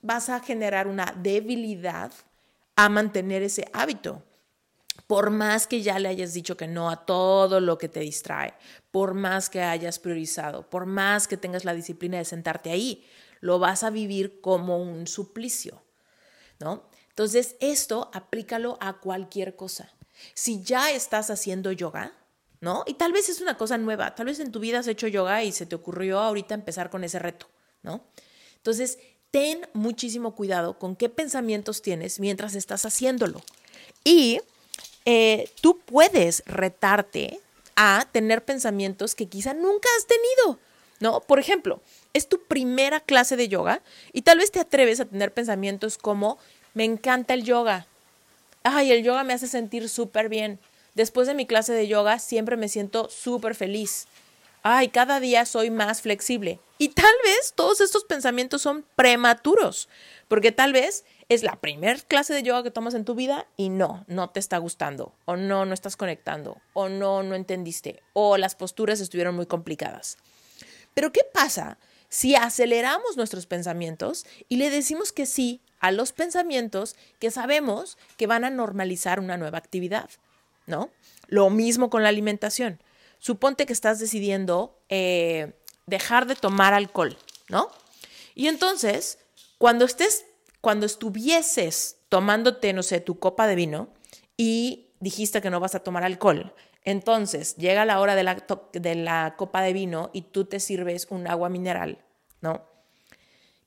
vas 0.01 0.29
a 0.29 0.41
generar 0.41 0.87
una 0.87 1.15
debilidad 1.17 2.11
a 2.75 2.89
mantener 2.89 3.43
ese 3.43 3.67
hábito. 3.73 4.23
Por 5.07 5.29
más 5.29 5.67
que 5.67 5.81
ya 5.81 5.99
le 5.99 6.09
hayas 6.09 6.33
dicho 6.33 6.57
que 6.57 6.67
no 6.67 6.89
a 6.89 7.05
todo 7.05 7.59
lo 7.59 7.77
que 7.77 7.89
te 7.89 8.01
distrae, 8.01 8.53
por 8.91 9.13
más 9.13 9.49
que 9.49 9.61
hayas 9.61 9.99
priorizado, 9.99 10.69
por 10.69 10.85
más 10.85 11.27
que 11.27 11.37
tengas 11.37 11.65
la 11.65 11.73
disciplina 11.73 12.17
de 12.17 12.25
sentarte 12.25 12.71
ahí, 12.71 13.05
lo 13.41 13.59
vas 13.59 13.83
a 13.83 13.89
vivir 13.89 14.41
como 14.41 14.81
un 14.81 15.07
suplicio, 15.07 15.81
¿no? 16.59 16.89
Entonces, 17.09 17.55
esto 17.59 18.09
aplícalo 18.13 18.77
a 18.81 18.99
cualquier 18.99 19.55
cosa. 19.55 19.91
Si 20.33 20.63
ya 20.63 20.91
estás 20.91 21.29
haciendo 21.29 21.71
yoga, 21.71 22.13
¿no? 22.61 22.83
Y 22.87 22.95
tal 22.95 23.11
vez 23.11 23.29
es 23.29 23.41
una 23.41 23.57
cosa 23.57 23.77
nueva, 23.77 24.15
tal 24.15 24.27
vez 24.27 24.39
en 24.39 24.51
tu 24.51 24.59
vida 24.59 24.79
has 24.79 24.87
hecho 24.87 25.07
yoga 25.07 25.43
y 25.43 25.51
se 25.51 25.65
te 25.65 25.75
ocurrió 25.75 26.19
ahorita 26.19 26.53
empezar 26.55 26.89
con 26.89 27.03
ese 27.03 27.19
reto, 27.19 27.47
¿no? 27.83 28.03
Entonces, 28.57 28.99
ten 29.31 29.67
muchísimo 29.73 30.35
cuidado 30.35 30.77
con 30.79 30.95
qué 30.95 31.09
pensamientos 31.09 31.81
tienes 31.81 32.19
mientras 32.19 32.55
estás 32.55 32.85
haciéndolo. 32.85 33.41
Y 34.03 34.41
eh, 35.05 35.49
tú 35.61 35.79
puedes 35.79 36.43
retarte 36.45 37.39
a 37.75 38.07
tener 38.11 38.43
pensamientos 38.43 39.15
que 39.15 39.27
quizá 39.27 39.53
nunca 39.53 39.87
has 39.97 40.05
tenido, 40.05 40.59
¿no? 40.99 41.21
Por 41.21 41.39
ejemplo, 41.39 41.81
es 42.13 42.27
tu 42.27 42.43
primera 42.43 42.99
clase 42.99 43.37
de 43.37 43.47
yoga 43.47 43.81
y 44.13 44.23
tal 44.23 44.39
vez 44.39 44.51
te 44.51 44.59
atreves 44.59 44.99
a 44.99 45.05
tener 45.05 45.33
pensamientos 45.33 45.97
como, 45.97 46.37
me 46.73 46.83
encanta 46.83 47.33
el 47.33 47.43
yoga, 47.43 47.87
ay, 48.63 48.91
el 48.91 49.03
yoga 49.03 49.23
me 49.23 49.33
hace 49.33 49.47
sentir 49.47 49.89
súper 49.89 50.29
bien. 50.29 50.59
Después 50.95 51.27
de 51.27 51.33
mi 51.33 51.45
clase 51.45 51.73
de 51.73 51.87
yoga 51.87 52.19
siempre 52.19 52.57
me 52.57 52.67
siento 52.67 53.09
súper 53.09 53.55
feliz. 53.55 54.07
Ay, 54.63 54.89
cada 54.89 55.19
día 55.19 55.45
soy 55.45 55.69
más 55.69 56.01
flexible. 56.01 56.59
Y 56.77 56.89
tal 56.89 57.13
vez 57.23 57.53
todos 57.55 57.81
estos 57.81 58.03
pensamientos 58.03 58.61
son 58.61 58.85
prematuros, 58.95 59.89
porque 60.27 60.51
tal 60.51 60.73
vez 60.73 61.05
es 61.29 61.43
la 61.43 61.55
primera 61.61 61.99
clase 61.99 62.33
de 62.33 62.43
yoga 62.43 62.63
que 62.63 62.71
tomas 62.71 62.95
en 62.95 63.05
tu 63.05 63.15
vida 63.15 63.47
y 63.55 63.69
no, 63.69 64.03
no 64.07 64.31
te 64.31 64.39
está 64.39 64.57
gustando, 64.57 65.13
o 65.25 65.35
no, 65.35 65.65
no 65.65 65.73
estás 65.73 65.95
conectando, 65.95 66.57
o 66.73 66.89
no, 66.89 67.23
no 67.23 67.35
entendiste, 67.35 68.01
o 68.13 68.37
las 68.37 68.55
posturas 68.55 68.99
estuvieron 68.99 69.35
muy 69.35 69.45
complicadas. 69.45 70.17
Pero 70.95 71.11
¿qué 71.11 71.21
pasa 71.31 71.77
si 72.09 72.35
aceleramos 72.35 73.15
nuestros 73.15 73.45
pensamientos 73.45 74.25
y 74.49 74.57
le 74.57 74.71
decimos 74.71 75.11
que 75.11 75.27
sí 75.27 75.61
a 75.79 75.91
los 75.91 76.11
pensamientos 76.11 76.95
que 77.19 77.31
sabemos 77.31 77.97
que 78.17 78.27
van 78.27 78.43
a 78.43 78.49
normalizar 78.49 79.19
una 79.19 79.37
nueva 79.37 79.59
actividad, 79.59 80.09
¿no? 80.65 80.89
Lo 81.27 81.49
mismo 81.51 81.89
con 81.89 82.03
la 82.03 82.09
alimentación. 82.09 82.81
Suponte 83.19 83.65
que 83.65 83.73
estás 83.73 83.99
decidiendo 83.99 84.81
eh, 84.89 85.53
dejar 85.85 86.25
de 86.25 86.35
tomar 86.35 86.73
alcohol, 86.73 87.17
¿no? 87.47 87.69
Y 88.33 88.47
entonces, 88.47 89.19
cuando 89.57 89.85
estés, 89.85 90.25
cuando 90.61 90.85
estuvieses 90.85 91.99
tomándote, 92.09 92.73
no 92.73 92.83
sé, 92.83 92.99
tu 92.99 93.19
copa 93.19 93.47
de 93.47 93.55
vino 93.55 93.89
y 94.37 94.89
dijiste 94.99 95.41
que 95.41 95.49
no 95.49 95.59
vas 95.59 95.75
a 95.75 95.79
tomar 95.81 96.03
alcohol, 96.03 96.53
entonces 96.83 97.55
llega 97.57 97.85
la 97.85 97.99
hora 97.99 98.15
de 98.15 98.23
la, 98.23 98.45
de 98.73 98.95
la 98.95 99.35
copa 99.37 99.61
de 99.61 99.73
vino 99.73 100.09
y 100.13 100.23
tú 100.23 100.45
te 100.45 100.59
sirves 100.59 101.07
un 101.09 101.27
agua 101.27 101.49
mineral, 101.49 102.03
¿no? 102.41 102.63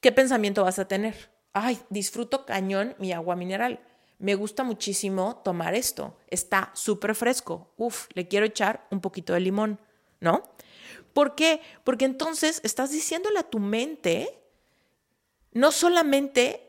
¿Qué 0.00 0.12
pensamiento 0.12 0.64
vas 0.64 0.78
a 0.78 0.88
tener? 0.88 1.32
ay, 1.52 1.80
disfruto 1.90 2.44
cañón 2.46 2.94
mi 2.98 3.12
agua 3.12 3.36
mineral. 3.36 3.80
Me 4.18 4.34
gusta 4.34 4.62
muchísimo 4.62 5.40
tomar 5.44 5.74
esto. 5.74 6.16
Está 6.28 6.70
súper 6.74 7.14
fresco. 7.14 7.72
Uf, 7.76 8.08
le 8.14 8.28
quiero 8.28 8.46
echar 8.46 8.86
un 8.90 9.00
poquito 9.00 9.32
de 9.32 9.40
limón, 9.40 9.80
¿no? 10.20 10.42
¿Por 11.12 11.34
qué? 11.34 11.60
Porque 11.84 12.04
entonces 12.04 12.60
estás 12.64 12.90
diciéndole 12.90 13.38
a 13.38 13.50
tu 13.50 13.58
mente 13.58 14.38
no 15.52 15.72
solamente 15.72 16.61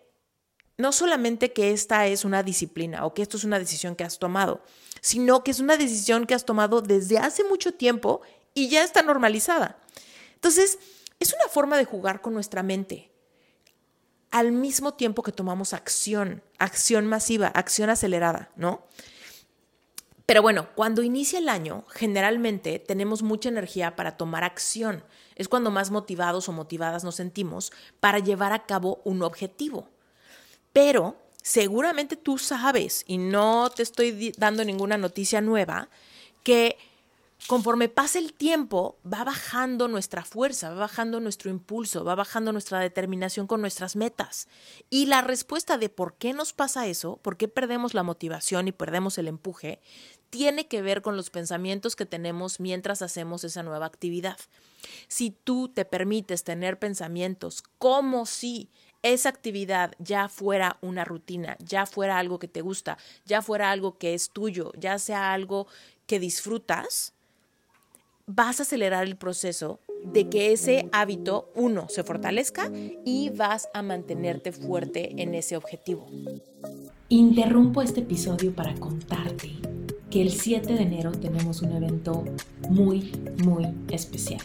no 0.84 0.92
solamente 0.92 1.54
que 1.54 1.72
esta 1.72 2.08
es 2.08 2.26
una 2.26 2.44
disciplina 2.44 3.06
o 3.06 3.14
que 3.14 3.22
esto 3.22 3.38
es 3.38 3.46
una 3.46 3.58
decisión 3.58 3.96
que 3.96 4.04
has 4.04 4.20
tomado, 4.20 4.62
sino 5.00 5.42
que 5.42 5.52
es 5.52 5.62
una 5.62 5.78
decisión 5.78 6.26
que 6.26 6.34
has 6.34 6.44
tomado 6.44 6.82
desde 6.82 7.20
hace 7.20 7.46
mucho 7.46 7.74
tiempo 7.74 8.22
y 8.54 8.68
ya 8.68 8.84
está 8.84 9.02
normalizada. 9.02 9.80
Entonces, 10.36 10.80
es 11.22 11.34
una 11.34 11.48
forma 11.48 11.78
de 11.78 11.86
jugar 11.86 12.20
con 12.20 12.34
nuestra 12.34 12.64
mente 12.64 13.14
al 14.30 14.52
mismo 14.52 14.96
tiempo 14.96 15.24
que 15.24 15.32
tomamos 15.32 15.72
acción, 15.72 16.44
acción 16.60 17.08
masiva, 17.08 17.48
acción 17.48 17.90
acelerada, 17.90 18.52
¿no? 18.58 18.86
Pero 20.26 20.42
bueno, 20.42 20.68
cuando 20.76 21.02
inicia 21.02 21.40
el 21.40 21.48
año, 21.48 21.86
generalmente 21.92 22.80
tenemos 22.80 23.24
mucha 23.24 23.48
energía 23.48 23.96
para 23.96 24.18
tomar 24.18 24.44
acción. 24.44 25.06
Es 25.36 25.48
cuando 25.48 25.72
más 25.72 25.92
motivados 25.92 26.50
o 26.50 26.52
motivadas 26.52 27.06
nos 27.06 27.16
sentimos 27.16 27.72
para 28.02 28.20
llevar 28.20 28.52
a 28.52 28.66
cabo 28.66 29.02
un 29.06 29.22
objetivo. 29.22 29.93
Pero 30.74 31.16
seguramente 31.42 32.16
tú 32.16 32.38
sabes, 32.38 33.04
y 33.08 33.18
no 33.18 33.70
te 33.70 33.84
estoy 33.84 34.34
dando 34.38 34.66
ninguna 34.66 34.98
noticia 34.98 35.40
nueva, 35.40 35.90
que 36.44 36.78
conforme 37.48 37.90
pasa 37.90 38.20
el 38.20 38.34
tiempo, 38.34 38.98
va 39.06 39.24
bajando 39.24 39.88
nuestra 39.88 40.24
fuerza, 40.24 40.70
va 40.70 40.76
bajando 40.76 41.20
nuestro 41.20 41.52
impulso, 41.52 42.04
va 42.04 42.16
bajando 42.16 42.52
nuestra 42.52 42.80
determinación 42.80 43.48
con 43.48 43.62
nuestras 43.62 43.96
metas. 43.96 44.48
Y 44.90 45.06
la 45.08 45.22
respuesta 45.22 45.78
de 45.78 45.90
por 45.90 46.16
qué 46.16 46.34
nos 46.34 46.54
pasa 46.54 46.88
eso, 46.88 47.18
por 47.18 47.38
qué 47.38 47.48
perdemos 47.48 47.94
la 47.94 48.04
motivación 48.04 48.68
y 48.68 48.72
perdemos 48.72 49.18
el 49.18 49.28
empuje, 49.28 49.82
tiene 50.30 50.68
que 50.68 50.82
ver 50.82 51.02
con 51.02 51.16
los 51.16 51.30
pensamientos 51.30 51.96
que 51.96 52.06
tenemos 52.06 52.60
mientras 52.60 53.02
hacemos 53.02 53.44
esa 53.44 53.62
nueva 53.62 53.86
actividad. 53.86 54.38
Si 55.08 55.32
tú 55.32 55.70
te 55.70 55.86
permites 55.86 56.44
tener 56.44 56.80
pensamientos 56.80 57.64
como 57.78 58.26
si 58.26 58.70
esa 59.04 59.30
actividad 59.30 59.94
ya 60.00 60.30
fuera 60.30 60.78
una 60.82 61.06
rutina, 61.06 61.58
ya 61.60 61.86
fuera 61.86 62.18
algo 62.18 62.40
que 62.40 62.48
te 62.48 62.62
gusta, 62.62 62.98
ya 63.26 63.42
fuera 63.42 63.70
algo 63.70 63.98
que 63.98 64.14
es 64.14 64.32
tuyo, 64.32 64.72
ya 64.78 64.98
sea 64.98 65.34
algo 65.34 65.68
que 66.08 66.20
disfrutas, 66.20 67.14
vas 68.26 68.60
a 68.60 68.64
acelerar 68.64 69.06
el 69.06 69.18
proceso 69.18 69.80
de 70.06 70.30
que 70.30 70.54
ese 70.54 70.90
hábito, 70.92 71.52
uno, 71.56 71.88
se 71.90 72.04
fortalezca 72.04 72.72
y 73.06 73.30
vas 73.30 73.70
a 73.74 73.82
mantenerte 73.82 74.52
fuerte 74.52 75.22
en 75.22 75.34
ese 75.34 75.58
objetivo. 75.58 76.08
Interrumpo 77.10 77.82
este 77.82 78.02
episodio 78.02 78.54
para 78.54 78.74
contarte 78.76 79.52
que 80.10 80.22
el 80.22 80.32
7 80.32 80.74
de 80.74 80.82
enero 80.82 81.12
tenemos 81.12 81.62
un 81.62 81.74
evento 81.74 82.24
muy, 82.70 83.12
muy 83.44 83.68
especial. 83.90 84.42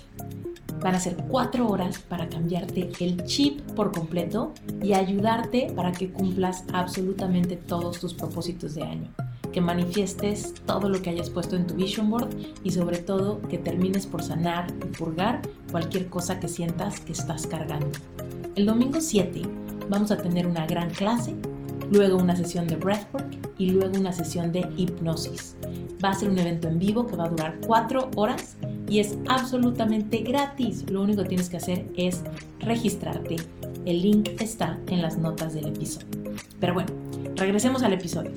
Van 0.80 0.94
a 0.94 1.00
ser 1.00 1.16
cuatro 1.28 1.68
horas 1.68 1.98
para 1.98 2.28
cambiarte 2.28 2.90
el 3.00 3.24
chip 3.24 3.60
por 3.72 3.92
completo 3.92 4.52
y 4.82 4.92
ayudarte 4.92 5.72
para 5.74 5.92
que 5.92 6.10
cumplas 6.10 6.64
absolutamente 6.72 7.56
todos 7.56 8.00
tus 8.00 8.14
propósitos 8.14 8.74
de 8.74 8.82
año 8.82 9.08
que 9.52 9.60
manifiestes 9.60 10.54
todo 10.66 10.88
lo 10.88 11.00
que 11.02 11.10
hayas 11.10 11.30
puesto 11.30 11.56
en 11.56 11.66
tu 11.66 11.74
vision 11.74 12.10
board 12.10 12.28
y 12.62 12.70
sobre 12.70 12.98
todo 12.98 13.40
que 13.42 13.58
termines 13.58 14.06
por 14.06 14.22
sanar 14.22 14.66
y 14.82 14.96
purgar 14.96 15.42
cualquier 15.70 16.08
cosa 16.08 16.38
que 16.38 16.48
sientas 16.48 17.00
que 17.00 17.12
estás 17.12 17.46
cargando. 17.46 17.90
El 18.54 18.66
domingo 18.66 19.00
7 19.00 19.42
vamos 19.88 20.10
a 20.10 20.18
tener 20.18 20.46
una 20.46 20.66
gran 20.66 20.90
clase, 20.90 21.34
luego 21.90 22.18
una 22.18 22.36
sesión 22.36 22.66
de 22.66 22.76
breathwork 22.76 23.26
y 23.58 23.70
luego 23.70 23.98
una 23.98 24.12
sesión 24.12 24.52
de 24.52 24.68
hipnosis. 24.76 25.56
Va 26.04 26.10
a 26.10 26.14
ser 26.14 26.30
un 26.30 26.38
evento 26.38 26.68
en 26.68 26.78
vivo 26.78 27.06
que 27.06 27.16
va 27.16 27.24
a 27.24 27.28
durar 27.28 27.58
4 27.66 28.10
horas 28.16 28.56
y 28.88 29.00
es 29.00 29.16
absolutamente 29.28 30.18
gratis. 30.18 30.88
Lo 30.90 31.02
único 31.02 31.22
que 31.22 31.28
tienes 31.28 31.48
que 31.48 31.58
hacer 31.58 31.86
es 31.96 32.22
registrarte. 32.60 33.36
El 33.84 34.02
link 34.02 34.30
está 34.40 34.78
en 34.88 35.02
las 35.02 35.18
notas 35.18 35.54
del 35.54 35.68
episodio. 35.68 36.08
Pero 36.60 36.74
bueno, 36.74 36.92
regresemos 37.36 37.82
al 37.82 37.92
episodio 37.92 38.32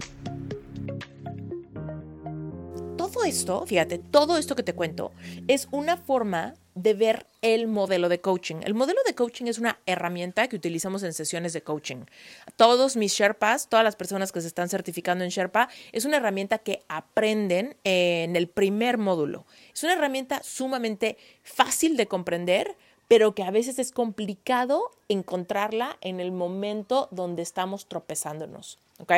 todo 3.22 3.30
esto, 3.30 3.66
fíjate, 3.66 4.00
todo 4.00 4.38
esto 4.38 4.56
que 4.56 4.64
te 4.64 4.74
cuento 4.74 5.12
es 5.48 5.68
una 5.72 5.98
forma 5.98 6.56
de 6.76 6.94
ver 6.94 7.28
el 7.42 7.68
modelo 7.68 8.10
de 8.10 8.22
coaching. 8.22 8.58
El 8.64 8.74
modelo 8.74 9.00
de 9.06 9.14
coaching 9.14 9.46
es 9.46 9.60
una 9.60 9.80
herramienta 9.86 10.48
que 10.48 10.56
utilizamos 10.56 11.04
en 11.04 11.14
sesiones 11.14 11.54
de 11.54 11.62
coaching. 11.62 12.06
Todos 12.56 12.96
mis 12.96 13.14
Sherpas, 13.14 13.68
todas 13.68 13.84
las 13.84 13.96
personas 13.96 14.32
que 14.32 14.42
se 14.42 14.48
están 14.48 14.70
certificando 14.70 15.24
en 15.24 15.30
Sherpa, 15.30 15.70
es 15.92 16.06
una 16.06 16.18
herramienta 16.18 16.60
que 16.60 16.84
aprenden 16.88 17.76
en 17.84 18.36
el 18.36 18.48
primer 18.48 18.98
módulo. 18.98 19.46
Es 19.74 19.84
una 19.84 19.94
herramienta 19.94 20.42
sumamente 20.44 21.18
fácil 21.44 21.98
de 21.98 22.08
comprender, 22.08 22.76
pero 23.08 23.36
que 23.36 23.44
a 23.44 23.52
veces 23.52 23.80
es 23.80 23.92
complicado 23.92 24.92
encontrarla 25.10 25.98
en 26.02 26.20
el 26.20 26.32
momento 26.32 27.08
donde 27.12 27.42
estamos 27.42 27.88
tropezándonos. 27.88 28.80
¿Ok? 29.00 29.12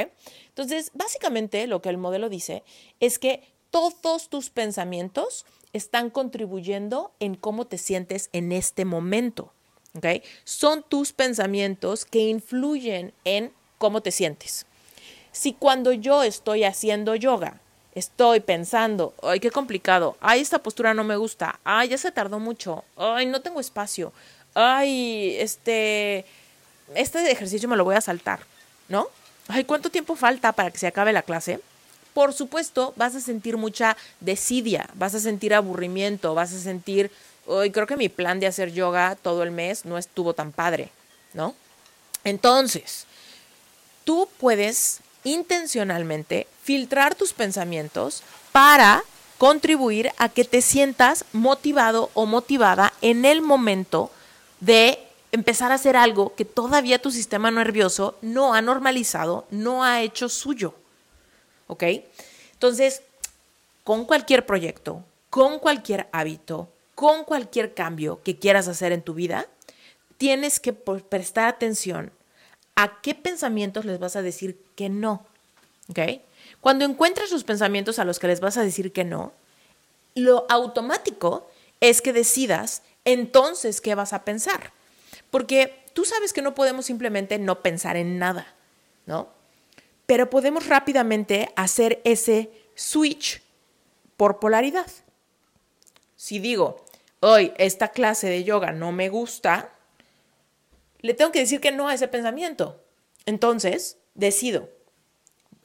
Entonces, 0.48 0.92
básicamente 0.94 1.68
lo 1.68 1.82
que 1.82 1.90
el 1.90 1.98
modelo 1.98 2.30
dice 2.30 2.64
es 3.00 3.20
que 3.20 3.44
todos 3.70 4.30
tus 4.30 4.50
pensamientos 4.50 5.46
están 5.74 6.10
contribuyendo 6.10 7.12
en 7.20 7.36
cómo 7.36 7.66
te 7.66 7.78
sientes 7.78 8.30
en 8.34 8.52
este 8.52 8.86
momento. 8.86 9.52
¿Ok? 9.96 10.24
Son 10.44 10.84
tus 10.84 11.14
pensamientos 11.14 12.06
que 12.06 12.20
influyen 12.20 13.14
en 13.26 13.52
cómo 13.78 14.02
te 14.02 14.12
sientes. 14.12 14.66
Si 15.32 15.54
cuando 15.54 15.92
yo 15.92 16.24
estoy 16.24 16.64
haciendo 16.64 17.16
yoga 17.16 17.63
estoy 17.96 18.40
pensando, 18.40 19.14
ay, 19.22 19.40
qué 19.40 19.52
complicado, 19.52 20.18
ay, 20.20 20.42
esta 20.42 20.60
postura 20.60 20.94
no 20.94 21.04
me 21.04 21.16
gusta, 21.16 21.60
ay, 21.64 21.90
ya 21.90 21.98
se 21.98 22.12
tardó 22.12 22.40
mucho, 22.40 22.84
ay, 22.98 23.26
no 23.26 23.42
tengo 23.42 23.60
espacio, 23.60 24.12
ay, 24.54 25.36
este, 25.40 26.26
este 26.96 27.32
ejercicio 27.32 27.70
me 27.70 27.78
lo 27.78 27.84
voy 27.84 27.96
a 27.96 28.02
saltar, 28.02 28.40
¿no? 28.90 29.08
Ay, 29.48 29.64
¿cuánto 29.64 29.90
tiempo 29.90 30.16
falta 30.16 30.52
para 30.54 30.72
que 30.72 30.78
se 30.78 30.88
acabe 30.88 31.14
la 31.14 31.22
clase? 31.22 31.60
Por 32.14 32.34
supuesto, 32.34 32.94
vas 32.96 33.16
a 33.16 33.22
sentir 33.22 33.58
mucha 33.58 33.98
desidia, 34.20 34.90
vas 34.94 35.16
a 35.16 35.20
sentir 35.20 35.54
aburrimiento, 35.54 36.34
vas 36.34 36.54
a 36.54 36.60
sentir, 36.60 37.12
hoy 37.46 37.72
creo 37.72 37.88
que 37.88 37.98
mi 37.98 38.10
plan 38.10 38.40
de 38.40 38.48
hacer 38.48 38.72
yoga 38.72 39.16
todo 39.22 39.44
el 39.44 39.52
mes 39.52 39.86
no 39.86 39.98
estuvo 39.98 40.34
tan 40.34 40.52
padre, 40.52 40.90
¿no? 41.34 41.56
Entonces, 42.24 43.06
tú 44.04 44.30
puedes 44.40 45.00
intencionalmente 45.24 46.48
filtrar 46.62 47.16
tus 47.16 47.34
pensamientos 47.34 48.24
para 48.52 49.04
contribuir 49.38 50.12
a 50.18 50.30
que 50.30 50.46
te 50.46 50.62
sientas 50.62 51.26
motivado 51.34 52.10
o 52.14 52.26
motivada 52.26 52.94
en 53.02 53.26
el 53.26 53.42
momento 53.42 54.12
de 54.60 55.00
empezar 55.32 55.72
a 55.72 55.76
hacer 55.76 55.98
algo 55.98 56.36
que 56.36 56.46
todavía 56.46 57.02
tu 57.02 57.12
sistema 57.12 57.52
nervioso 57.52 58.16
no 58.22 58.54
ha 58.54 58.62
normalizado, 58.62 59.46
no 59.50 59.84
ha 59.84 60.02
hecho 60.02 60.30
suyo. 60.30 60.76
¿Ok? 61.68 61.84
Entonces, 62.54 63.02
con 63.84 64.06
cualquier 64.06 64.46
proyecto, 64.46 65.04
con 65.30 65.60
cualquier 65.60 66.08
hábito, 66.12 66.70
con 66.96 67.24
cualquier 67.24 67.74
cambio 67.74 68.22
que 68.24 68.38
quieras 68.38 68.68
hacer 68.68 68.92
en 68.92 69.02
tu 69.02 69.14
vida, 69.14 69.48
tienes 70.18 70.60
que 70.60 70.72
prestar 70.72 71.50
atención 71.50 72.12
a 72.76 73.02
qué 73.02 73.16
pensamientos 73.16 73.86
les 73.86 74.00
vas 74.00 74.16
a 74.16 74.22
decir 74.22 74.58
que 74.76 74.90
no. 74.90 75.26
Cuando 76.62 76.86
encuentres 76.86 77.32
los 77.32 77.44
pensamientos 77.44 78.00
a 78.00 78.06
los 78.06 78.20
que 78.20 78.28
les 78.28 78.40
vas 78.40 78.58
a 78.58 78.64
decir 78.64 78.92
que 78.92 79.04
no, 79.04 79.34
lo 80.16 80.46
automático 80.50 81.50
es 81.82 82.02
que 82.02 82.14
decidas 82.14 82.84
entonces 83.06 83.82
qué 83.82 83.96
vas 83.96 84.14
a 84.14 84.24
pensar. 84.24 84.72
Porque 85.30 85.84
tú 85.94 86.06
sabes 86.06 86.34
que 86.34 86.42
no 86.42 86.56
podemos 86.56 86.86
simplemente 86.86 87.38
no 87.38 87.62
pensar 87.62 87.98
en 87.98 88.18
nada, 88.18 88.54
¿no? 89.06 89.30
Pero 90.06 90.30
podemos 90.30 90.68
rápidamente 90.68 91.52
hacer 91.56 92.02
ese 92.04 92.50
switch 92.76 93.42
por 94.18 94.40
polaridad. 94.40 94.88
Si 96.16 96.40
digo, 96.40 96.86
hoy 97.20 97.54
esta 97.58 97.90
clase 97.90 98.28
de 98.28 98.44
yoga 98.44 98.72
no 98.72 98.92
me 98.92 99.10
gusta, 99.10 99.72
le 101.04 101.14
tengo 101.14 101.32
que 101.32 101.40
decir 101.40 101.60
que 101.62 101.72
no 101.72 101.88
a 101.88 101.94
ese 101.94 102.08
pensamiento. 102.08 102.84
Entonces, 103.28 103.98
decido, 104.16 104.70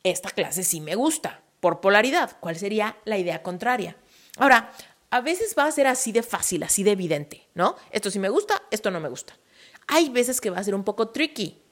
esta 0.03 0.31
clase 0.31 0.65
sí 0.65 0.81
me 0.81 0.97
gusta, 0.97 1.43
por 1.61 1.81
polaridad. 1.81 2.37
¿Cuál 2.41 2.57
sería 2.57 2.99
la 3.05 3.19
idea 3.19 3.43
contraria? 3.43 3.97
Ahora, 4.37 4.73
a 5.11 5.21
veces 5.21 5.55
va 5.57 5.65
a 5.65 5.73
ser 5.73 5.87
así 5.87 6.13
de 6.13 6.23
fácil, 6.23 6.63
así 6.65 6.83
de 6.83 6.91
evidente, 6.91 7.49
¿no? 7.55 7.77
Esto 7.91 8.11
sí 8.11 8.19
me 8.19 8.29
gusta, 8.29 8.63
esto 8.71 8.91
no 8.91 9.01
me 9.01 9.09
gusta. 9.09 9.37
Hay 9.87 10.11
veces 10.11 10.41
que 10.41 10.51
va 10.51 10.59
a 10.59 10.65
ser 10.65 10.75
un 10.75 10.85
poco 10.85 11.09
tricky, 11.09 11.63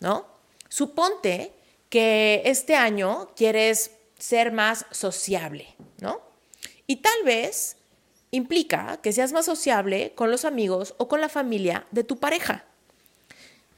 ¿no? 0.00 0.26
Suponte 0.68 1.52
que 1.88 2.42
este 2.44 2.74
año 2.74 3.32
quieres 3.36 3.90
ser 4.18 4.52
más 4.52 4.86
sociable, 4.92 5.74
¿no? 6.00 6.20
Y 6.86 6.96
tal 6.96 7.24
vez 7.24 7.76
implica 8.30 8.98
que 9.02 9.12
seas 9.12 9.32
más 9.32 9.46
sociable 9.46 10.12
con 10.14 10.30
los 10.30 10.44
amigos 10.44 10.94
o 10.98 11.08
con 11.08 11.20
la 11.20 11.28
familia 11.28 11.86
de 11.90 12.04
tu 12.04 12.18
pareja. 12.18 12.64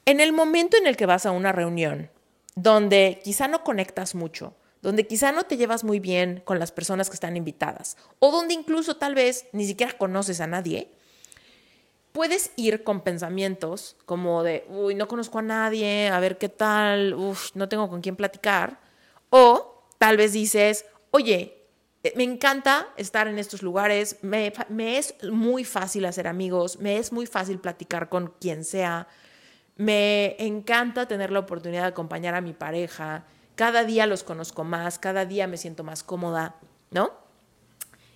En 0.08 0.20
el 0.20 0.32
momento 0.32 0.78
en 0.78 0.86
el 0.86 0.96
que 0.96 1.04
vas 1.04 1.26
a 1.26 1.32
una 1.32 1.52
reunión 1.52 2.10
donde 2.54 3.20
quizá 3.22 3.46
no 3.46 3.62
conectas 3.62 4.14
mucho, 4.14 4.56
donde 4.80 5.06
quizá 5.06 5.32
no 5.32 5.42
te 5.42 5.58
llevas 5.58 5.84
muy 5.84 6.00
bien 6.00 6.40
con 6.46 6.58
las 6.58 6.72
personas 6.72 7.10
que 7.10 7.14
están 7.14 7.36
invitadas, 7.36 7.98
o 8.18 8.32
donde 8.32 8.54
incluso 8.54 8.96
tal 8.96 9.14
vez 9.14 9.44
ni 9.52 9.66
siquiera 9.66 9.92
conoces 9.98 10.40
a 10.40 10.46
nadie, 10.46 10.90
puedes 12.12 12.52
ir 12.56 12.84
con 12.84 13.02
pensamientos 13.02 13.98
como 14.06 14.42
de, 14.42 14.64
uy, 14.70 14.94
no 14.94 15.08
conozco 15.08 15.40
a 15.40 15.42
nadie, 15.42 16.08
a 16.08 16.18
ver 16.20 16.38
qué 16.38 16.48
tal, 16.48 17.12
Uf, 17.12 17.50
no 17.54 17.68
tengo 17.68 17.90
con 17.90 18.00
quién 18.00 18.16
platicar, 18.16 18.80
o 19.28 19.84
tal 19.98 20.16
vez 20.16 20.32
dices, 20.32 20.86
oye, 21.10 21.66
eh, 22.02 22.14
me 22.16 22.24
encanta 22.24 22.88
estar 22.96 23.28
en 23.28 23.38
estos 23.38 23.62
lugares, 23.62 24.16
me, 24.22 24.54
me 24.70 24.96
es 24.96 25.14
muy 25.30 25.64
fácil 25.64 26.06
hacer 26.06 26.26
amigos, 26.26 26.78
me 26.78 26.96
es 26.96 27.12
muy 27.12 27.26
fácil 27.26 27.58
platicar 27.58 28.08
con 28.08 28.32
quien 28.40 28.64
sea, 28.64 29.06
me 29.78 30.36
encanta 30.38 31.06
tener 31.06 31.30
la 31.30 31.38
oportunidad 31.38 31.82
de 31.82 31.88
acompañar 31.88 32.34
a 32.34 32.40
mi 32.40 32.52
pareja. 32.52 33.24
Cada 33.54 33.84
día 33.84 34.06
los 34.06 34.24
conozco 34.24 34.64
más, 34.64 34.98
cada 34.98 35.24
día 35.24 35.46
me 35.46 35.56
siento 35.56 35.84
más 35.84 36.02
cómoda, 36.02 36.56
¿no? 36.90 37.12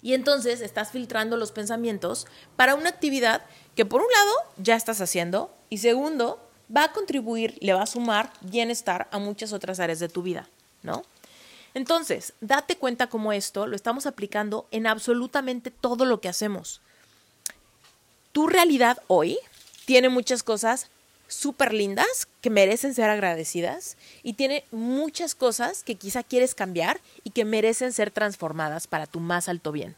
Y 0.02 0.14
entonces 0.14 0.60
estás 0.60 0.90
filtrando 0.90 1.36
los 1.36 1.52
pensamientos 1.52 2.26
para 2.56 2.74
una 2.74 2.90
actividad 2.90 3.42
que 3.76 3.86
por 3.86 4.00
un 4.00 4.10
lado 4.10 4.32
ya 4.56 4.74
estás 4.74 5.00
haciendo 5.00 5.54
y 5.70 5.78
segundo 5.78 6.40
va 6.74 6.84
a 6.84 6.92
contribuir, 6.92 7.56
le 7.60 7.72
va 7.72 7.82
a 7.82 7.86
sumar 7.86 8.32
bienestar 8.40 9.08
a 9.12 9.20
muchas 9.20 9.52
otras 9.52 9.78
áreas 9.78 10.00
de 10.00 10.08
tu 10.08 10.22
vida, 10.22 10.48
¿no? 10.82 11.04
Entonces, 11.74 12.34
date 12.40 12.76
cuenta 12.76 13.06
cómo 13.06 13.32
esto 13.32 13.68
lo 13.68 13.76
estamos 13.76 14.06
aplicando 14.06 14.66
en 14.72 14.88
absolutamente 14.88 15.70
todo 15.70 16.04
lo 16.04 16.20
que 16.20 16.28
hacemos. 16.28 16.80
Tu 18.32 18.48
realidad 18.48 18.98
hoy 19.06 19.38
tiene 19.84 20.08
muchas 20.08 20.42
cosas 20.42 20.90
súper 21.32 21.72
lindas 21.72 22.28
que 22.40 22.50
merecen 22.50 22.94
ser 22.94 23.10
agradecidas 23.10 23.96
y 24.22 24.34
tiene 24.34 24.64
muchas 24.70 25.34
cosas 25.34 25.82
que 25.82 25.96
quizá 25.96 26.22
quieres 26.22 26.54
cambiar 26.54 27.00
y 27.24 27.30
que 27.30 27.44
merecen 27.44 27.92
ser 27.92 28.10
transformadas 28.10 28.86
para 28.86 29.06
tu 29.06 29.20
más 29.20 29.48
alto 29.48 29.72
bien. 29.72 29.96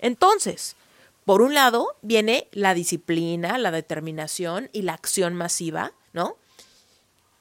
Entonces, 0.00 0.76
por 1.24 1.42
un 1.42 1.54
lado 1.54 1.96
viene 2.02 2.48
la 2.52 2.74
disciplina, 2.74 3.58
la 3.58 3.70
determinación 3.70 4.70
y 4.72 4.82
la 4.82 4.94
acción 4.94 5.34
masiva, 5.34 5.92
¿no? 6.12 6.36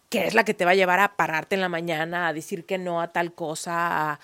Que 0.09 0.27
es 0.27 0.33
la 0.33 0.45
que 0.45 0.53
te 0.53 0.65
va 0.65 0.71
a 0.71 0.75
llevar 0.75 0.99
a 0.99 1.15
pararte 1.15 1.55
en 1.55 1.61
la 1.61 1.69
mañana, 1.69 2.27
a 2.27 2.33
decir 2.33 2.65
que 2.65 2.77
no 2.77 3.01
a 3.01 3.13
tal 3.13 3.33
cosa, 3.33 4.11
a 4.11 4.19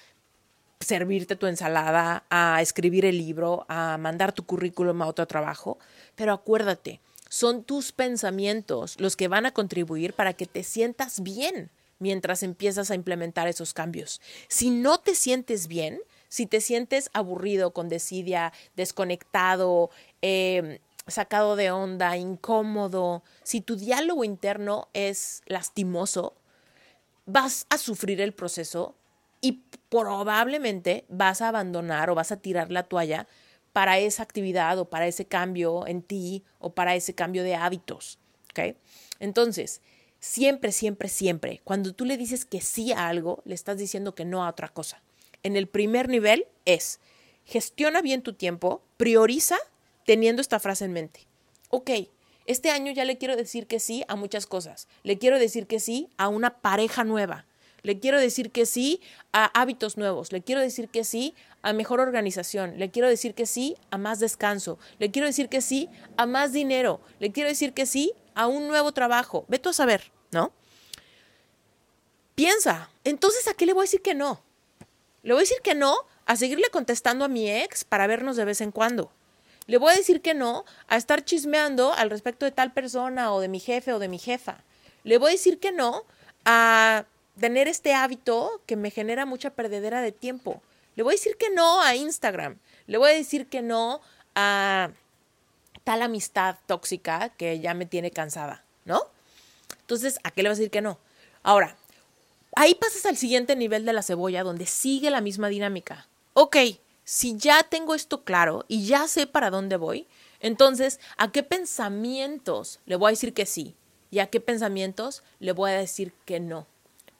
servirte 0.80 1.36
tu 1.36 1.48
ensalada, 1.48 2.24
a 2.30 2.62
escribir 2.62 3.06
el 3.06 3.18
libro, 3.18 3.66
a 3.70 3.98
mandar 3.98 4.34
tu 4.34 4.46
currículum 4.46 5.02
a 5.02 5.08
otro 5.08 5.28
trabajo. 5.28 5.80
Pero 6.16 6.34
acuérdate, 6.34 7.00
son 7.34 7.64
tus 7.64 7.92
pensamientos 7.94 8.96
los 9.00 9.16
que 9.16 9.28
van 9.28 9.48
a 9.48 9.52
contribuir 9.52 10.14
para 10.14 10.34
que 10.34 10.46
te 10.46 10.62
sientas 10.62 11.24
bien 11.24 11.72
mientras 11.98 12.44
empiezas 12.44 12.92
a 12.92 12.96
implementar 12.96 13.48
esos 13.48 13.74
cambios. 13.74 14.22
Si 14.50 14.70
no 14.70 15.00
te 15.00 15.16
sientes 15.16 15.66
bien, 15.66 16.00
si 16.30 16.46
te 16.46 16.62
sientes 16.62 17.10
aburrido, 17.12 17.74
con 17.74 17.90
desidia, 17.90 18.54
desconectado, 18.76 19.90
em, 20.22 20.78
sacado 21.08 21.56
de 21.56 21.72
onda, 21.72 22.18
incómodo, 22.18 23.24
si 23.42 23.62
tu 23.62 23.78
diálogo 23.78 24.24
interno 24.24 24.90
es 24.94 25.42
lastimoso, 25.48 26.36
vas 27.26 27.66
a 27.72 27.80
sufrir 27.80 28.22
el 28.22 28.34
proceso 28.34 28.94
y 29.42 29.64
probablemente 29.90 31.04
vas 31.10 31.42
a 31.42 31.48
abandonar 31.48 32.12
o 32.12 32.16
vas 32.16 32.32
a 32.32 32.38
tirar 32.38 32.72
la 32.72 32.84
toalla 32.84 33.28
para 33.74 34.00
esa 34.00 34.24
actividad 34.24 34.78
o 34.80 34.86
para 34.90 35.08
ese 35.08 35.26
cambio 35.26 35.86
en 35.88 36.02
ti 36.04 36.44
o 36.60 36.74
para 36.74 36.96
ese 36.96 37.14
cambio 37.14 37.44
de 37.44 37.56
hábitos. 37.56 38.20
¿ok? 38.52 38.76
Entonces, 39.20 39.82
siempre, 40.20 40.72
siempre, 40.72 41.10
siempre, 41.10 41.62
cuando 41.64 41.94
tú 41.94 42.06
le 42.06 42.16
dices 42.16 42.46
que 42.46 42.62
sí 42.62 42.94
a 42.94 43.10
algo, 43.10 43.42
le 43.46 43.56
estás 43.56 43.78
diciendo 43.78 44.16
que 44.16 44.26
no 44.26 44.46
a 44.46 44.50
otra 44.50 44.70
cosa. 44.70 45.02
En 45.42 45.58
el 45.58 45.68
primer 45.68 46.08
nivel 46.08 46.46
es, 46.66 47.00
gestiona 47.46 48.02
bien 48.02 48.22
tu 48.22 48.34
tiempo, 48.34 48.84
prioriza 48.96 49.58
teniendo 50.06 50.42
esta 50.42 50.60
frase 50.60 50.86
en 50.86 50.94
mente. 50.94 51.28
Ok, 51.70 51.90
este 52.46 52.70
año 52.70 52.92
ya 52.92 53.06
le 53.06 53.18
quiero 53.18 53.36
decir 53.36 53.68
que 53.68 53.80
sí 53.80 54.04
a 54.08 54.16
muchas 54.16 54.46
cosas. 54.46 54.88
Le 55.04 55.18
quiero 55.18 55.40
decir 55.40 55.66
que 55.66 55.80
sí 55.80 56.10
a 56.18 56.28
una 56.28 56.62
pareja 56.62 57.04
nueva. 57.04 57.46
Le 57.84 58.00
quiero 58.00 58.20
decir 58.20 58.52
que 58.52 58.66
sí 58.66 59.02
a 59.32 59.46
hábitos 59.60 59.98
nuevos, 59.98 60.32
le 60.32 60.42
quiero 60.42 60.62
decir 60.62 60.90
que 60.90 61.04
sí 61.04 61.36
a 61.62 61.74
mejor 61.74 62.00
organización, 62.00 62.80
le 62.80 62.90
quiero 62.90 63.08
decir 63.08 63.36
que 63.36 63.46
sí 63.46 63.78
a 63.92 63.98
más 63.98 64.20
descanso, 64.20 64.80
le 65.00 65.12
quiero 65.12 65.28
decir 65.28 65.50
que 65.50 65.62
sí 65.62 65.90
a 66.18 66.26
más 66.26 66.54
dinero, 66.54 67.02
le 67.20 67.32
quiero 67.32 67.50
decir 67.50 67.74
que 67.74 67.86
sí 67.86 68.14
a 68.36 68.48
un 68.48 68.68
nuevo 68.68 68.92
trabajo. 68.92 69.46
Ve 69.48 69.60
tú 69.60 69.70
a 69.70 69.74
saber, 69.74 70.12
¿no? 70.32 70.52
Piensa, 72.36 72.90
entonces 73.04 73.48
¿a 73.48 73.54
qué 73.54 73.66
le 73.66 73.74
voy 73.74 73.82
a 73.82 73.90
decir 73.90 74.02
que 74.02 74.16
no? 74.16 74.42
Le 75.22 75.34
voy 75.34 75.42
a 75.42 75.44
decir 75.44 75.62
que 75.64 75.76
no 75.76 75.96
a 76.26 76.36
seguirle 76.36 76.70
contestando 76.72 77.26
a 77.26 77.28
mi 77.28 77.50
ex 77.50 77.84
para 77.84 78.08
vernos 78.08 78.36
de 78.36 78.46
vez 78.46 78.62
en 78.62 78.72
cuando. 78.72 79.12
Le 79.68 79.78
voy 79.78 79.94
a 79.94 79.98
decir 79.98 80.22
que 80.22 80.34
no 80.34 80.66
a 80.88 80.98
estar 80.98 81.24
chismeando 81.24 81.94
al 81.94 82.10
respecto 82.10 82.46
de 82.46 82.52
tal 82.52 82.74
persona 82.74 83.34
o 83.34 83.40
de 83.40 83.48
mi 83.48 83.60
jefe 83.60 83.94
o 83.94 84.00
de 84.00 84.10
mi 84.10 84.20
jefa. 84.20 84.64
Le 85.04 85.18
voy 85.18 85.30
a 85.30 85.32
decir 85.34 85.60
que 85.60 85.72
no 85.72 86.06
a 86.44 87.06
tener 87.40 87.68
este 87.68 87.94
hábito 87.94 88.62
que 88.66 88.76
me 88.76 88.92
genera 88.92 89.26
mucha 89.26 89.50
perdedera 89.52 90.02
de 90.02 90.12
tiempo. 90.12 90.62
Le 90.96 91.04
voy 91.04 91.14
a 91.14 91.18
decir 91.18 91.38
que 91.38 91.50
no 91.50 91.82
a 91.82 91.96
Instagram. 91.96 92.58
Le 92.88 92.98
voy 92.98 93.12
a 93.12 93.16
decir 93.16 93.48
que 93.48 93.62
no 93.62 94.02
a 94.36 94.92
tal 95.84 96.02
amistad 96.02 96.58
tóxica 96.66 97.30
que 97.30 97.60
ya 97.60 97.74
me 97.74 97.86
tiene 97.86 98.12
cansada, 98.12 98.64
¿no? 98.86 99.02
Entonces, 99.82 100.20
¿a 100.24 100.32
qué 100.32 100.44
le 100.44 100.50
voy 100.50 100.56
a 100.56 100.58
decir 100.58 100.72
que 100.72 100.82
no? 100.82 101.00
Ahora, 101.42 101.76
ahí 102.56 102.76
pasas 102.76 103.06
al 103.06 103.18
siguiente 103.18 103.56
nivel 103.56 103.86
de 103.86 103.94
la 103.94 104.04
cebolla 104.04 104.44
donde 104.44 104.66
sigue 104.66 105.10
la 105.10 105.22
misma 105.22 105.50
dinámica. 105.50 106.08
Ok, 106.34 106.58
si 107.04 107.38
ya 107.38 107.64
tengo 107.64 107.96
esto 107.96 108.24
claro 108.24 108.66
y 108.68 108.86
ya 108.86 109.08
sé 109.08 109.28
para 109.28 109.50
dónde 109.50 109.78
voy, 109.78 110.08
entonces, 110.40 111.00
¿a 111.18 111.32
qué 111.32 111.44
pensamientos 111.44 112.80
le 112.86 112.96
voy 112.96 113.10
a 113.10 113.12
decir 113.12 113.34
que 113.34 113.46
sí? 113.46 113.76
¿Y 114.12 114.20
a 114.20 114.28
qué 114.28 114.40
pensamientos 114.40 115.24
le 115.40 115.54
voy 115.54 115.72
a 115.72 115.78
decir 115.78 116.14
que 116.26 116.40
no? 116.40 116.68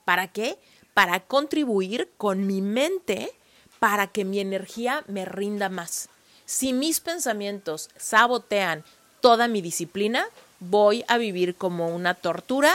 ¿Para 0.04 0.28
qué? 0.28 0.58
Para 0.92 1.20
contribuir 1.20 2.10
con 2.16 2.46
mi 2.46 2.60
mente 2.60 3.32
para 3.78 4.06
que 4.06 4.24
mi 4.24 4.40
energía 4.40 5.04
me 5.08 5.24
rinda 5.24 5.68
más. 5.68 6.08
Si 6.46 6.72
mis 6.72 7.00
pensamientos 7.00 7.90
sabotean 7.96 8.84
toda 9.20 9.48
mi 9.48 9.60
disciplina, 9.60 10.26
voy 10.60 11.04
a 11.08 11.18
vivir 11.18 11.54
como 11.54 11.88
una 11.88 12.14
tortura 12.14 12.74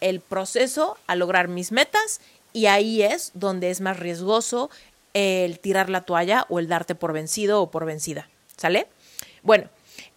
el 0.00 0.20
proceso 0.20 0.96
a 1.06 1.16
lograr 1.16 1.48
mis 1.48 1.72
metas 1.72 2.20
y 2.52 2.66
ahí 2.66 3.02
es 3.02 3.32
donde 3.34 3.70
es 3.70 3.80
más 3.80 3.98
riesgoso 3.98 4.70
el 5.14 5.58
tirar 5.60 5.90
la 5.90 6.02
toalla 6.02 6.46
o 6.48 6.58
el 6.58 6.68
darte 6.68 6.94
por 6.94 7.12
vencido 7.12 7.62
o 7.62 7.70
por 7.70 7.84
vencida. 7.84 8.28
¿Sale? 8.56 8.86
Bueno, 9.42 9.68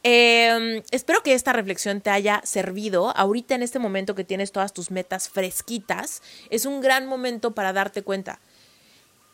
em, 0.03 0.83
espero 0.91 1.23
que 1.23 1.33
esta 1.33 1.53
reflexión 1.53 2.01
te 2.01 2.09
haya 2.09 2.41
servido. 2.43 3.15
Ahorita 3.15 3.55
en 3.55 3.63
este 3.63 3.79
momento 3.79 4.15
que 4.15 4.23
tienes 4.23 4.51
todas 4.51 4.73
tus 4.73 4.91
metas 4.91 5.29
fresquitas, 5.29 6.21
es 6.49 6.65
un 6.65 6.81
gran 6.81 7.07
momento 7.07 7.51
para 7.51 7.73
darte 7.73 8.03
cuenta. 8.03 8.39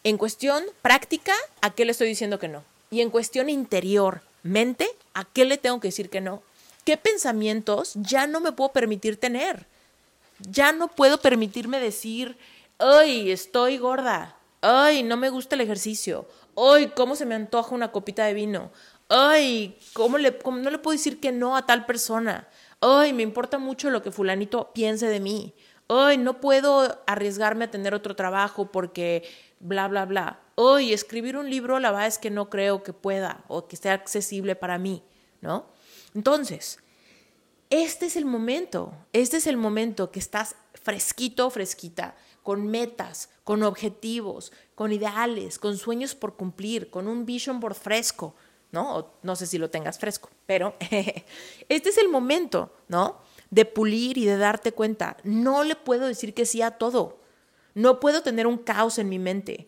En 0.03 0.17
cuestión 0.17 0.63
práctica, 0.81 1.33
¿a 1.61 1.71
qué 1.71 1.85
le 1.85 1.91
estoy 1.91 2.07
diciendo 2.07 2.39
que 2.39 2.47
no? 2.47 2.63
Y 2.89 3.01
en 3.01 3.09
cuestión 3.09 3.49
interior, 3.49 4.21
mente, 4.43 4.87
¿a 5.13 5.25
qué 5.25 5.45
le 5.45 5.57
tengo 5.57 5.79
que 5.79 5.89
decir 5.89 6.09
que 6.09 6.21
no? 6.21 6.41
¿Qué 6.85 6.97
pensamientos 6.97 7.93
ya 7.95 8.25
no 8.25 8.39
me 8.39 8.51
puedo 8.51 8.71
permitir 8.71 9.19
tener? 9.19 9.65
Ya 10.39 10.71
no 10.71 10.87
puedo 10.87 11.19
permitirme 11.19 11.79
decir, 11.79 12.37
ay, 12.77 13.31
estoy 13.31 13.77
gorda, 13.77 14.35
ay, 14.61 15.03
no 15.03 15.17
me 15.17 15.29
gusta 15.29 15.55
el 15.55 15.61
ejercicio, 15.61 16.25
ay, 16.55 16.91
cómo 16.95 17.15
se 17.15 17.25
me 17.25 17.35
antoja 17.35 17.75
una 17.75 17.91
copita 17.91 18.25
de 18.25 18.33
vino, 18.33 18.71
ay, 19.09 19.77
¿cómo, 19.93 20.17
le, 20.17 20.39
no 20.45 20.69
le 20.69 20.77
puedo 20.77 20.95
decir 20.95 21.19
que 21.19 21.31
no 21.31 21.57
a 21.57 21.65
tal 21.65 21.85
persona, 21.85 22.47
ay, 22.79 23.11
me 23.13 23.23
importa 23.23 23.57
mucho 23.57 23.89
lo 23.89 24.01
que 24.01 24.11
fulanito 24.11 24.71
piense 24.73 25.07
de 25.07 25.19
mí, 25.19 25.53
ay, 25.87 26.17
no 26.17 26.39
puedo 26.39 27.01
arriesgarme 27.07 27.65
a 27.65 27.71
tener 27.71 27.93
otro 27.93 28.15
trabajo 28.15 28.71
porque 28.71 29.27
bla, 29.59 29.87
bla, 29.87 30.05
bla. 30.05 30.39
Hoy 30.55 30.93
escribir 30.93 31.37
un 31.37 31.49
libro, 31.49 31.79
la 31.79 31.91
verdad 31.91 32.07
es 32.07 32.17
que 32.17 32.29
no 32.29 32.49
creo 32.49 32.83
que 32.83 32.93
pueda 32.93 33.43
o 33.47 33.67
que 33.67 33.75
sea 33.75 33.93
accesible 33.93 34.55
para 34.55 34.77
mí, 34.77 35.03
¿no? 35.41 35.65
Entonces, 36.13 36.79
este 37.69 38.07
es 38.07 38.15
el 38.15 38.25
momento, 38.25 38.93
este 39.13 39.37
es 39.37 39.47
el 39.47 39.57
momento 39.57 40.11
que 40.11 40.19
estás 40.19 40.55
fresquito, 40.73 41.49
fresquita, 41.49 42.15
con 42.43 42.67
metas, 42.67 43.29
con 43.43 43.63
objetivos, 43.63 44.51
con 44.75 44.91
ideales, 44.91 45.59
con 45.59 45.77
sueños 45.77 46.15
por 46.15 46.35
cumplir, 46.35 46.89
con 46.89 47.07
un 47.07 47.25
vision 47.25 47.59
board 47.59 47.75
fresco, 47.75 48.35
¿no? 48.71 49.13
no 49.23 49.35
sé 49.35 49.47
si 49.47 49.57
lo 49.57 49.69
tengas 49.69 49.99
fresco, 49.99 50.29
pero 50.45 50.75
este 51.69 51.89
es 51.89 51.97
el 51.97 52.09
momento, 52.09 52.73
¿no? 52.87 53.17
De 53.49 53.65
pulir 53.65 54.17
y 54.17 54.25
de 54.25 54.37
darte 54.37 54.71
cuenta. 54.71 55.17
No 55.23 55.63
le 55.63 55.75
puedo 55.75 56.07
decir 56.07 56.33
que 56.33 56.45
sí 56.45 56.61
a 56.61 56.71
todo. 56.71 57.19
No 57.73 57.99
puedo 57.99 58.21
tener 58.21 58.47
un 58.47 58.57
caos 58.57 58.99
en 58.99 59.09
mi 59.09 59.19
mente 59.19 59.67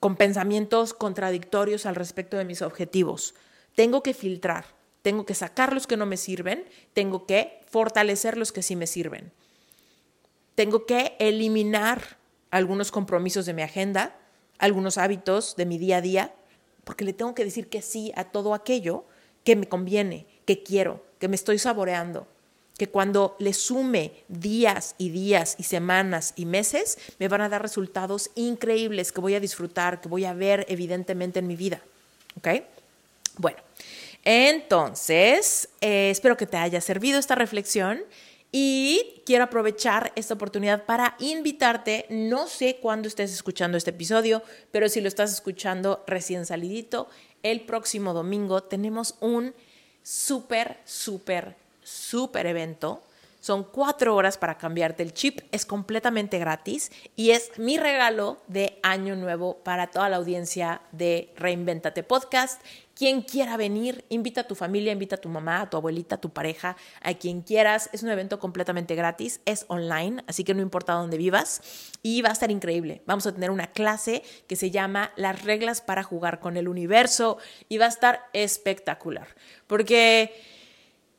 con 0.00 0.16
pensamientos 0.16 0.92
contradictorios 0.94 1.86
al 1.86 1.94
respecto 1.94 2.36
de 2.36 2.44
mis 2.44 2.60
objetivos. 2.60 3.34
Tengo 3.74 4.02
que 4.02 4.14
filtrar, 4.14 4.66
tengo 5.02 5.24
que 5.24 5.34
sacar 5.34 5.72
los 5.72 5.86
que 5.86 5.96
no 5.96 6.06
me 6.06 6.16
sirven, 6.16 6.64
tengo 6.92 7.26
que 7.26 7.60
fortalecer 7.70 8.36
los 8.36 8.52
que 8.52 8.62
sí 8.62 8.76
me 8.76 8.86
sirven. 8.86 9.32
Tengo 10.54 10.86
que 10.86 11.16
eliminar 11.18 12.18
algunos 12.50 12.92
compromisos 12.92 13.46
de 13.46 13.54
mi 13.54 13.62
agenda, 13.62 14.16
algunos 14.58 14.98
hábitos 14.98 15.56
de 15.56 15.66
mi 15.66 15.78
día 15.78 15.96
a 15.96 16.00
día, 16.00 16.34
porque 16.84 17.04
le 17.04 17.12
tengo 17.12 17.34
que 17.34 17.44
decir 17.44 17.68
que 17.68 17.82
sí 17.82 18.12
a 18.16 18.24
todo 18.24 18.54
aquello 18.54 19.04
que 19.42 19.56
me 19.56 19.68
conviene, 19.68 20.26
que 20.46 20.62
quiero, 20.62 21.04
que 21.18 21.28
me 21.28 21.36
estoy 21.36 21.58
saboreando 21.58 22.26
que 22.76 22.88
cuando 22.88 23.36
le 23.38 23.52
sume 23.52 24.12
días 24.28 24.94
y 24.98 25.10
días 25.10 25.54
y 25.58 25.62
semanas 25.62 26.32
y 26.36 26.44
meses, 26.44 26.98
me 27.18 27.28
van 27.28 27.40
a 27.40 27.48
dar 27.48 27.62
resultados 27.62 28.30
increíbles 28.34 29.12
que 29.12 29.20
voy 29.20 29.34
a 29.34 29.40
disfrutar, 29.40 30.00
que 30.00 30.08
voy 30.08 30.24
a 30.24 30.32
ver 30.32 30.66
evidentemente 30.68 31.38
en 31.38 31.46
mi 31.46 31.56
vida. 31.56 31.80
¿Ok? 32.36 32.48
Bueno, 33.38 33.58
entonces, 34.24 35.68
eh, 35.80 36.10
espero 36.10 36.36
que 36.36 36.46
te 36.46 36.56
haya 36.56 36.80
servido 36.80 37.18
esta 37.18 37.36
reflexión. 37.36 38.02
Y 38.56 39.20
quiero 39.26 39.42
aprovechar 39.42 40.12
esta 40.14 40.34
oportunidad 40.34 40.84
para 40.84 41.16
invitarte, 41.18 42.06
no 42.08 42.46
sé 42.46 42.76
cuándo 42.80 43.08
estés 43.08 43.32
escuchando 43.32 43.76
este 43.76 43.90
episodio, 43.90 44.44
pero 44.70 44.88
si 44.88 45.00
lo 45.00 45.08
estás 45.08 45.32
escuchando 45.32 46.04
recién 46.06 46.46
salidito, 46.46 47.08
el 47.42 47.62
próximo 47.62 48.12
domingo 48.12 48.62
tenemos 48.62 49.16
un 49.18 49.54
súper, 50.04 50.78
súper 50.84 51.56
súper 51.84 52.46
evento. 52.46 53.02
Son 53.40 53.62
cuatro 53.62 54.16
horas 54.16 54.38
para 54.38 54.56
cambiarte 54.56 55.02
el 55.02 55.12
chip, 55.12 55.40
es 55.52 55.66
completamente 55.66 56.38
gratis 56.38 56.90
y 57.14 57.30
es 57.30 57.50
mi 57.58 57.76
regalo 57.76 58.38
de 58.46 58.78
año 58.82 59.16
nuevo 59.16 59.58
para 59.58 59.88
toda 59.88 60.08
la 60.08 60.16
audiencia 60.16 60.80
de 60.92 61.30
Reinventate 61.36 62.02
Podcast. 62.02 62.62
Quien 62.94 63.22
quiera 63.22 63.56
venir, 63.56 64.04
invita 64.08 64.42
a 64.42 64.46
tu 64.46 64.54
familia, 64.54 64.92
invita 64.92 65.16
a 65.16 65.20
tu 65.20 65.28
mamá, 65.28 65.62
a 65.62 65.70
tu 65.70 65.76
abuelita, 65.76 66.14
a 66.14 66.20
tu 66.20 66.30
pareja, 66.30 66.76
a 67.02 67.14
quien 67.14 67.42
quieras. 67.42 67.90
Es 67.92 68.02
un 68.02 68.10
evento 68.10 68.38
completamente 68.38 68.94
gratis, 68.94 69.40
es 69.44 69.64
online, 69.68 70.22
así 70.26 70.44
que 70.44 70.54
no 70.54 70.62
importa 70.62 70.92
dónde 70.92 71.18
vivas 71.18 71.60
y 72.02 72.22
va 72.22 72.28
a 72.28 72.32
estar 72.32 72.50
increíble. 72.50 73.02
Vamos 73.06 73.26
a 73.26 73.32
tener 73.32 73.50
una 73.50 73.72
clase 73.72 74.22
que 74.46 74.56
se 74.56 74.70
llama 74.70 75.12
Las 75.16 75.42
reglas 75.42 75.80
para 75.80 76.02
jugar 76.02 76.40
con 76.40 76.56
el 76.56 76.68
universo 76.68 77.38
y 77.68 77.78
va 77.78 77.86
a 77.86 77.88
estar 77.88 78.20
espectacular 78.32 79.26
porque 79.66 80.32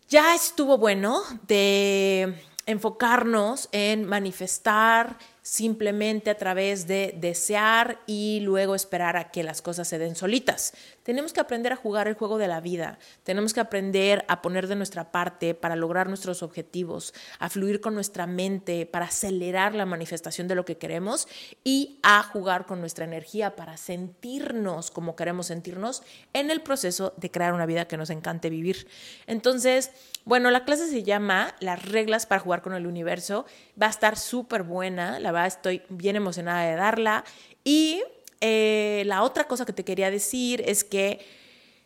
ya 0.07 0.35
estuvo 0.35 0.77
bueno 0.77 1.21
de 1.47 2.35
enfocarnos 2.67 3.69
en 3.71 4.05
manifestar 4.05 5.17
simplemente 5.41 6.31
a 6.31 6.37
través 6.37 6.87
de 6.87 7.13
desear 7.17 7.99
y 8.07 8.39
luego 8.41 8.73
esperar 8.73 9.17
a 9.17 9.29
que 9.29 9.43
las 9.43 9.61
cosas 9.61 9.87
se 9.87 9.99
den 9.99 10.15
solitas. 10.15 10.73
Tenemos 11.05 11.33
que 11.33 11.39
aprender 11.39 11.71
a 11.71 11.75
jugar 11.75 12.07
el 12.07 12.15
juego 12.15 12.39
de 12.39 12.47
la 12.47 12.61
vida, 12.61 12.97
tenemos 13.21 13.53
que 13.53 13.59
aprender 13.59 14.25
a 14.27 14.41
poner 14.41 14.65
de 14.65 14.75
nuestra 14.75 15.11
parte 15.11 15.53
para 15.53 15.75
lograr 15.75 16.07
nuestros 16.07 16.41
objetivos, 16.41 17.13
a 17.37 17.47
fluir 17.47 17.79
con 17.79 17.93
nuestra 17.93 18.25
mente 18.25 18.87
para 18.87 19.05
acelerar 19.05 19.75
la 19.75 19.85
manifestación 19.85 20.47
de 20.47 20.55
lo 20.55 20.65
que 20.65 20.79
queremos 20.79 21.27
y 21.63 21.99
a 22.01 22.23
jugar 22.23 22.65
con 22.65 22.79
nuestra 22.79 23.05
energía 23.05 23.55
para 23.55 23.77
sentirnos 23.77 24.89
como 24.89 25.15
queremos 25.15 25.45
sentirnos 25.45 26.01
en 26.33 26.49
el 26.49 26.63
proceso 26.63 27.13
de 27.17 27.29
crear 27.29 27.53
una 27.53 27.67
vida 27.67 27.87
que 27.87 27.97
nos 27.97 28.09
encante 28.09 28.49
vivir. 28.49 28.87
Entonces, 29.27 29.91
bueno, 30.23 30.49
la 30.49 30.65
clase 30.65 30.87
se 30.87 31.03
llama 31.03 31.53
Las 31.59 31.85
reglas 31.85 32.25
para 32.25 32.41
jugar 32.41 32.63
con 32.63 32.73
el 32.73 32.87
universo. 32.87 33.45
Va 33.79 33.85
a 33.85 33.91
estar 33.91 34.17
súper 34.17 34.63
buena, 34.63 35.19
la 35.19 35.31
verdad 35.31 35.45
estoy 35.45 35.83
bien 35.89 36.15
emocionada 36.15 36.63
de 36.63 36.75
darla. 36.75 37.23
Y 37.63 38.01
eh, 38.41 39.03
la 39.05 39.23
otra 39.23 39.45
cosa 39.45 39.65
que 39.65 39.73
te 39.73 39.83
quería 39.83 40.11
decir 40.11 40.63
es 40.65 40.83
que 40.83 41.25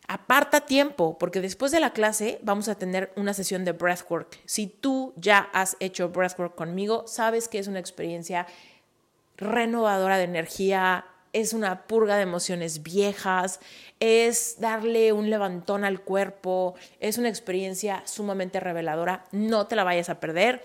aparta 0.08 0.62
tiempo, 0.62 1.16
porque 1.18 1.40
después 1.40 1.70
de 1.70 1.78
la 1.78 1.92
clase 1.92 2.40
vamos 2.42 2.68
a 2.68 2.74
tener 2.74 3.12
una 3.14 3.32
sesión 3.32 3.64
de 3.64 3.72
breathwork. 3.72 4.38
Si 4.44 4.66
tú 4.66 5.12
ya 5.16 5.48
has 5.52 5.76
hecho 5.78 6.08
breathwork 6.08 6.56
conmigo, 6.56 7.06
sabes 7.06 7.46
que 7.46 7.60
es 7.60 7.68
una 7.68 7.78
experiencia 7.78 8.46
renovadora 9.36 10.18
de 10.18 10.24
energía, 10.24 11.06
es 11.32 11.52
una 11.52 11.86
purga 11.86 12.16
de 12.16 12.22
emociones 12.22 12.82
viejas, 12.82 13.60
es 14.00 14.56
darle 14.58 15.12
un 15.12 15.30
levantón 15.30 15.84
al 15.84 16.00
cuerpo, 16.00 16.74
es 16.98 17.18
una 17.18 17.28
experiencia 17.28 18.02
sumamente 18.04 18.58
reveladora, 18.58 19.24
no 19.30 19.66
te 19.66 19.76
la 19.76 19.84
vayas 19.84 20.08
a 20.08 20.18
perder. 20.18 20.62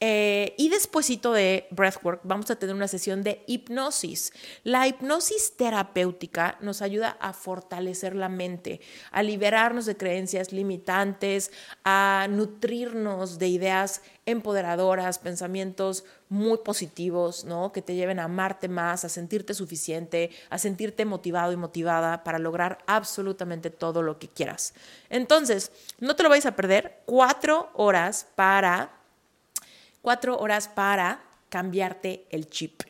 Eh, 0.00 0.54
y 0.56 0.68
despuesito 0.68 1.32
de 1.32 1.66
breathwork 1.72 2.20
vamos 2.22 2.48
a 2.52 2.56
tener 2.56 2.74
una 2.74 2.86
sesión 2.86 3.22
de 3.24 3.42
hipnosis. 3.48 4.32
La 4.62 4.86
hipnosis 4.86 5.56
terapéutica 5.56 6.56
nos 6.60 6.82
ayuda 6.82 7.16
a 7.20 7.32
fortalecer 7.32 8.14
la 8.14 8.28
mente, 8.28 8.80
a 9.10 9.24
liberarnos 9.24 9.86
de 9.86 9.96
creencias 9.96 10.52
limitantes, 10.52 11.50
a 11.84 12.28
nutrirnos 12.30 13.40
de 13.40 13.48
ideas 13.48 14.02
empoderadoras, 14.24 15.18
pensamientos 15.18 16.04
muy 16.28 16.58
positivos, 16.58 17.44
¿no? 17.44 17.72
Que 17.72 17.82
te 17.82 17.94
lleven 17.94 18.20
a 18.20 18.24
amarte 18.24 18.68
más, 18.68 19.04
a 19.04 19.08
sentirte 19.08 19.54
suficiente, 19.54 20.30
a 20.50 20.58
sentirte 20.58 21.06
motivado 21.06 21.52
y 21.52 21.56
motivada 21.56 22.22
para 22.22 22.38
lograr 22.38 22.78
absolutamente 22.86 23.70
todo 23.70 24.02
lo 24.02 24.18
que 24.18 24.28
quieras. 24.28 24.74
Entonces, 25.08 25.72
no 25.98 26.14
te 26.14 26.22
lo 26.22 26.28
vais 26.28 26.46
a 26.46 26.54
perder. 26.54 27.00
Cuatro 27.06 27.70
horas 27.74 28.26
para 28.36 28.97
cuatro 30.08 30.38
horas 30.38 30.68
para 30.68 31.20
cambiarte 31.50 32.24
el 32.30 32.48
chip. 32.48 32.80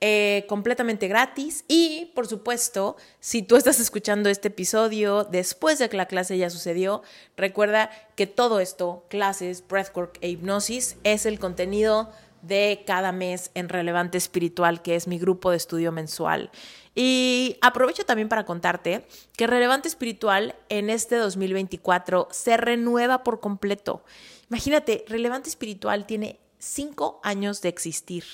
Eh, 0.00 0.44
completamente 0.48 1.06
gratis 1.06 1.64
y 1.68 2.10
por 2.16 2.26
supuesto 2.26 2.96
si 3.20 3.42
tú 3.42 3.54
estás 3.54 3.78
escuchando 3.78 4.28
este 4.28 4.48
episodio 4.48 5.22
después 5.22 5.78
de 5.78 5.88
que 5.88 5.96
la 5.96 6.06
clase 6.06 6.36
ya 6.36 6.50
sucedió 6.50 7.02
recuerda 7.36 7.90
que 8.16 8.26
todo 8.26 8.58
esto 8.58 9.04
clases 9.08 9.62
breathwork 9.68 10.18
e 10.20 10.30
hipnosis 10.30 10.96
es 11.04 11.26
el 11.26 11.38
contenido 11.38 12.10
de 12.42 12.82
cada 12.84 13.12
mes 13.12 13.52
en 13.54 13.68
Relevante 13.68 14.18
Espiritual, 14.18 14.82
que 14.82 14.96
es 14.96 15.06
mi 15.06 15.18
grupo 15.18 15.52
de 15.52 15.58
estudio 15.58 15.92
mensual. 15.92 16.50
Y 16.96 17.56
aprovecho 17.60 18.04
también 18.04 18.28
para 18.28 18.44
contarte 18.44 19.06
que 19.36 19.46
Relevante 19.46 19.86
Espiritual 19.86 20.56
en 20.68 20.90
este 20.90 21.16
2024 21.16 22.28
se 22.32 22.56
renueva 22.56 23.22
por 23.22 23.38
completo. 23.38 24.02
Imagínate, 24.50 25.04
Relevante 25.08 25.48
Espiritual 25.48 26.06
tiene 26.06 26.40
cinco 26.58 27.20
años 27.22 27.60
de 27.62 27.68
existir. 27.68 28.24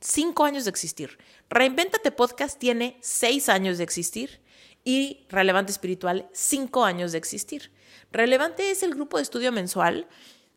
Cinco 0.00 0.44
años 0.44 0.64
de 0.64 0.70
existir. 0.70 1.18
Reinventate 1.48 2.10
Podcast 2.10 2.58
tiene 2.58 2.98
seis 3.00 3.48
años 3.48 3.78
de 3.78 3.84
existir 3.84 4.40
y 4.84 5.26
Relevante 5.28 5.72
Espiritual 5.72 6.28
cinco 6.32 6.84
años 6.84 7.12
de 7.12 7.18
existir. 7.18 7.72
Relevante 8.12 8.70
es 8.70 8.82
el 8.82 8.94
grupo 8.94 9.16
de 9.16 9.22
estudio 9.22 9.50
mensual 9.50 10.06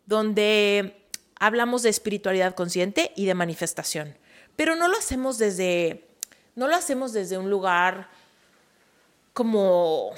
donde 0.06 1.08
hablamos 1.39 1.84
de 1.84 1.89
espiritualidad 1.89 2.56
consciente 2.56 3.12
y 3.15 3.25
de 3.25 3.36
manifestación, 3.36 4.17
pero 4.56 4.75
no 4.75 4.88
lo 4.88 4.97
hacemos 4.97 5.38
desde 5.38 6.08
no 6.56 6.67
lo 6.67 6.75
hacemos 6.75 7.13
desde 7.13 7.38
un 7.38 7.51
lugar 7.51 8.10
como 9.34 10.12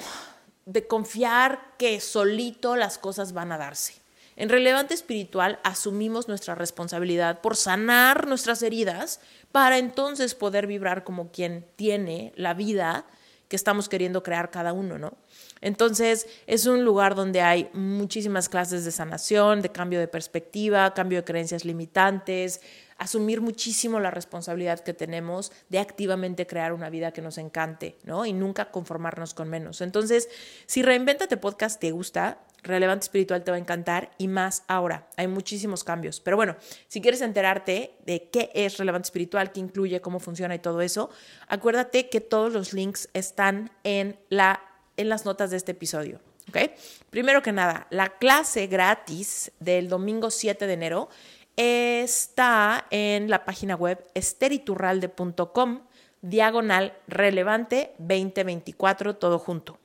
de 0.64 0.86
confiar 0.86 1.76
que 1.76 2.00
solito 2.00 2.76
las 2.76 2.96
cosas 2.96 3.34
van 3.34 3.52
a 3.52 3.58
darse. 3.58 3.99
En 4.40 4.48
relevante 4.48 4.94
espiritual 4.94 5.58
asumimos 5.64 6.26
nuestra 6.26 6.54
responsabilidad 6.54 7.42
por 7.42 7.56
sanar 7.56 8.26
nuestras 8.26 8.62
heridas 8.62 9.20
para 9.52 9.76
entonces 9.76 10.34
poder 10.34 10.66
vibrar 10.66 11.04
como 11.04 11.30
quien 11.30 11.66
tiene 11.76 12.32
la 12.36 12.54
vida 12.54 13.04
que 13.48 13.56
estamos 13.56 13.90
queriendo 13.90 14.22
crear 14.22 14.50
cada 14.50 14.72
uno, 14.72 14.98
¿no? 14.98 15.18
Entonces 15.60 16.26
es 16.46 16.64
un 16.64 16.86
lugar 16.86 17.16
donde 17.16 17.42
hay 17.42 17.68
muchísimas 17.74 18.48
clases 18.48 18.86
de 18.86 18.92
sanación, 18.92 19.60
de 19.60 19.72
cambio 19.72 20.00
de 20.00 20.08
perspectiva, 20.08 20.94
cambio 20.94 21.18
de 21.18 21.24
creencias 21.24 21.66
limitantes, 21.66 22.62
asumir 23.00 23.40
muchísimo 23.40 23.98
la 23.98 24.10
responsabilidad 24.10 24.80
que 24.80 24.92
tenemos 24.92 25.52
de 25.70 25.78
activamente 25.78 26.46
crear 26.46 26.74
una 26.74 26.90
vida 26.90 27.12
que 27.12 27.22
nos 27.22 27.38
encante, 27.38 27.96
¿no? 28.04 28.26
Y 28.26 28.34
nunca 28.34 28.70
conformarnos 28.70 29.32
con 29.32 29.48
menos. 29.48 29.80
Entonces, 29.80 30.28
si 30.66 30.82
Reinventate 30.82 31.38
Podcast 31.38 31.80
te 31.80 31.92
gusta, 31.92 32.38
Relevante 32.62 33.04
Espiritual 33.04 33.42
te 33.42 33.50
va 33.50 33.56
a 33.56 33.60
encantar 33.60 34.10
y 34.18 34.28
más 34.28 34.64
ahora. 34.68 35.08
Hay 35.16 35.28
muchísimos 35.28 35.82
cambios. 35.82 36.20
Pero 36.20 36.36
bueno, 36.36 36.56
si 36.88 37.00
quieres 37.00 37.22
enterarte 37.22 37.94
de 38.04 38.28
qué 38.30 38.50
es 38.54 38.76
Relevante 38.76 39.06
Espiritual, 39.06 39.50
qué 39.50 39.60
incluye, 39.60 40.02
cómo 40.02 40.20
funciona 40.20 40.54
y 40.54 40.58
todo 40.58 40.82
eso, 40.82 41.08
acuérdate 41.48 42.10
que 42.10 42.20
todos 42.20 42.52
los 42.52 42.74
links 42.74 43.08
están 43.14 43.70
en, 43.82 44.18
la, 44.28 44.60
en 44.98 45.08
las 45.08 45.24
notas 45.24 45.50
de 45.50 45.56
este 45.56 45.72
episodio. 45.72 46.20
¿ok? 46.50 46.72
Primero 47.08 47.42
que 47.42 47.52
nada, 47.52 47.86
la 47.88 48.10
clase 48.18 48.66
gratis 48.66 49.52
del 49.58 49.88
domingo 49.88 50.30
7 50.30 50.66
de 50.66 50.72
enero 50.74 51.08
está 51.56 52.86
en 52.90 53.28
la 53.30 53.44
página 53.44 53.74
web 53.74 54.04
esteriturralde.com, 54.14 55.82
diagonal 56.22 56.96
relevante 57.06 57.94
2024, 57.98 59.16
todo 59.16 59.38
junto. 59.38 59.78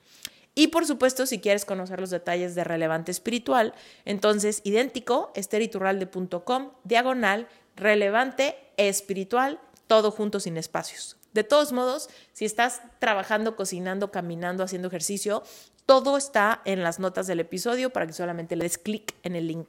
Y 0.54 0.68
por 0.68 0.86
supuesto, 0.86 1.26
si 1.26 1.38
quieres 1.38 1.66
conocer 1.66 2.00
los 2.00 2.10
detalles 2.10 2.54
de 2.54 2.64
relevante 2.64 3.10
espiritual, 3.10 3.74
entonces 4.06 4.62
idéntico, 4.64 5.30
esteriturralde.com, 5.34 6.70
diagonal 6.82 7.46
relevante 7.76 8.56
espiritual, 8.78 9.60
todo 9.86 10.10
junto 10.10 10.40
sin 10.40 10.56
espacios. 10.56 11.18
De 11.34 11.44
todos 11.44 11.72
modos, 11.72 12.08
si 12.32 12.46
estás 12.46 12.80
trabajando, 12.98 13.54
cocinando, 13.54 14.10
caminando, 14.10 14.64
haciendo 14.64 14.88
ejercicio, 14.88 15.42
todo 15.84 16.16
está 16.16 16.62
en 16.64 16.82
las 16.82 16.98
notas 16.98 17.26
del 17.26 17.40
episodio 17.40 17.90
para 17.90 18.06
que 18.06 18.14
solamente 18.14 18.56
le 18.56 18.64
des 18.64 18.78
clic 18.78 19.14
en 19.22 19.36
el 19.36 19.46
link. 19.46 19.68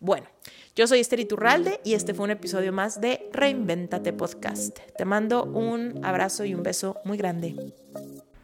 Bueno, 0.00 0.28
yo 0.76 0.86
soy 0.86 1.00
Esther 1.00 1.18
Iturralde 1.18 1.80
y 1.84 1.94
este 1.94 2.14
fue 2.14 2.24
un 2.24 2.30
episodio 2.30 2.72
más 2.72 3.00
de 3.00 3.28
Reinventate 3.32 4.12
Podcast. 4.12 4.78
Te 4.96 5.04
mando 5.04 5.42
un 5.42 6.04
abrazo 6.04 6.44
y 6.44 6.54
un 6.54 6.62
beso 6.62 6.98
muy 7.04 7.18
grande. 7.18 7.56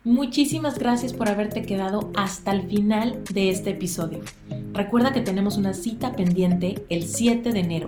Muchísimas 0.02 0.80
gracias 0.80 1.12
por 1.12 1.28
haberte 1.28 1.62
quedado 1.62 2.10
hasta 2.16 2.50
el 2.50 2.68
final 2.68 3.22
de 3.32 3.50
este 3.50 3.70
episodio. 3.70 4.18
Recuerda 4.72 5.12
que 5.12 5.20
tenemos 5.20 5.56
una 5.56 5.74
cita 5.74 6.16
pendiente 6.16 6.84
el 6.88 7.04
7 7.04 7.52
de 7.52 7.60
enero. 7.60 7.86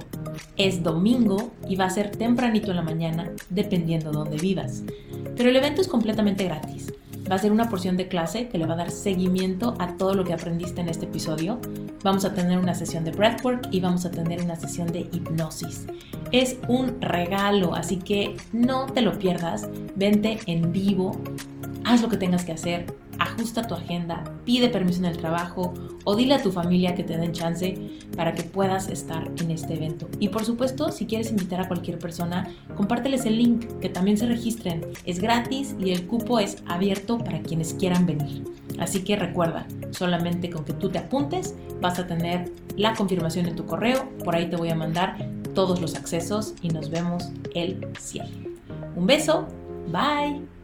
Es 0.57 0.85
domingo 0.85 1.51
y 1.69 1.75
va 1.75 1.87
a 1.87 1.91
ser 1.91 2.13
tempranito 2.13 2.71
en 2.71 2.77
la 2.77 2.83
mañana, 2.83 3.33
dependiendo 3.51 4.13
de 4.13 4.17
dónde 4.17 4.37
vivas. 4.37 4.85
Pero 5.37 5.51
el 5.51 5.57
evento 5.57 5.81
es 5.81 5.89
completamente 5.89 6.45
gratis. 6.45 6.93
Va 7.29 7.35
a 7.35 7.41
ser 7.41 7.51
una 7.51 7.69
porción 7.69 7.97
de 7.97 8.07
clase 8.07 8.49
que 8.49 8.59
le 8.59 8.67
va 8.67 8.75
a 8.75 8.79
dar 8.79 8.93
seguimiento 8.93 9.75
a 9.81 9.97
todo 9.97 10.15
lo 10.15 10.23
que 10.23 10.33
aprendiste 10.33 10.81
en 10.81 10.89
este 10.89 11.07
episodio. 11.07 11.59
Vamos 12.07 12.25
a 12.25 12.33
tener 12.33 12.57
una 12.61 12.73
sesión 12.73 13.03
de 13.03 13.11
breathwork 13.11 13.67
y 13.73 13.81
vamos 13.81 14.07
a 14.07 14.13
tener 14.13 14.41
una 14.41 14.55
sesión 14.55 14.87
de 14.93 15.01
hipnosis. 15.11 15.89
Es 16.31 16.57
un 16.69 17.01
regalo, 17.01 17.75
así 17.75 17.97
que 17.97 18.37
no 18.53 18.87
te 18.87 19.03
lo 19.03 19.19
pierdas. 19.19 19.69
Vente 19.97 20.39
en 20.47 20.71
vivo, 20.71 21.21
haz 21.85 22.03
lo 22.03 22.09
que 22.09 22.17
tengas 22.17 22.45
que 22.45 22.53
hacer, 22.53 22.87
ajusta 23.37 23.67
tu 23.67 23.75
agenda, 23.75 24.25
pide 24.45 24.69
permiso 24.69 24.99
en 25.01 25.07
el 25.07 25.19
trabajo 25.19 25.75
o 26.05 26.17
dile 26.17 26.35
a 26.35 26.43
tu 26.43 26.51
familia 26.51 26.95
que 26.95 27.05
te 27.05 27.17
den 27.17 27.33
chance 27.33 27.75
para 28.17 28.33
que 28.33 28.43
puedas 28.43 28.89
estar 28.89 29.31
en 29.41 29.51
este 29.51 29.75
evento. 29.75 30.09
Y 30.19 30.29
por 30.29 30.45
supuesto, 30.45 30.91
si 30.91 31.07
quieres 31.07 31.31
invitar 31.31 31.61
a 31.61 31.69
cualquier 31.69 31.99
persona, 31.99 32.49
compárteles 32.77 33.27
el 33.27 33.37
link, 33.37 33.67
que 33.81 33.89
también 33.89 34.17
se 34.17 34.27
registren. 34.27 34.87
Es 35.05 35.21
gratis 35.21 35.75
y 35.79 35.91
el 35.91 36.07
cupo 36.07 36.39
es 36.39 36.63
abierto 36.67 37.19
para 37.19 37.41
quienes 37.41 37.75
quieran 37.75 38.07
venir. 38.07 38.45
Así 38.79 39.05
que 39.05 39.17
recuerda, 39.17 39.67
solamente 39.91 40.51
con 40.51 40.65
que 40.65 40.73
tú 40.73 40.89
te 40.89 40.99
apuntes 40.99 41.55
vas 41.81 41.99
a 41.99 42.07
tener 42.07 42.51
la 42.77 42.95
confirmación 42.95 43.47
en 43.47 43.57
tu 43.57 43.67
correo. 43.67 44.09
Por 44.25 44.35
ahí 44.35 44.49
te 44.49 44.57
voy 44.57 44.71
a 44.71 44.75
mandar 44.75 45.17
todos 45.55 45.81
los 45.81 45.95
accesos 45.95 46.55
y 46.63 46.69
nos 46.69 46.91
vemos 46.91 47.31
el 47.55 47.87
100. 47.99 48.57
Un 48.97 49.07
beso, 49.07 49.47
bye. 49.91 50.56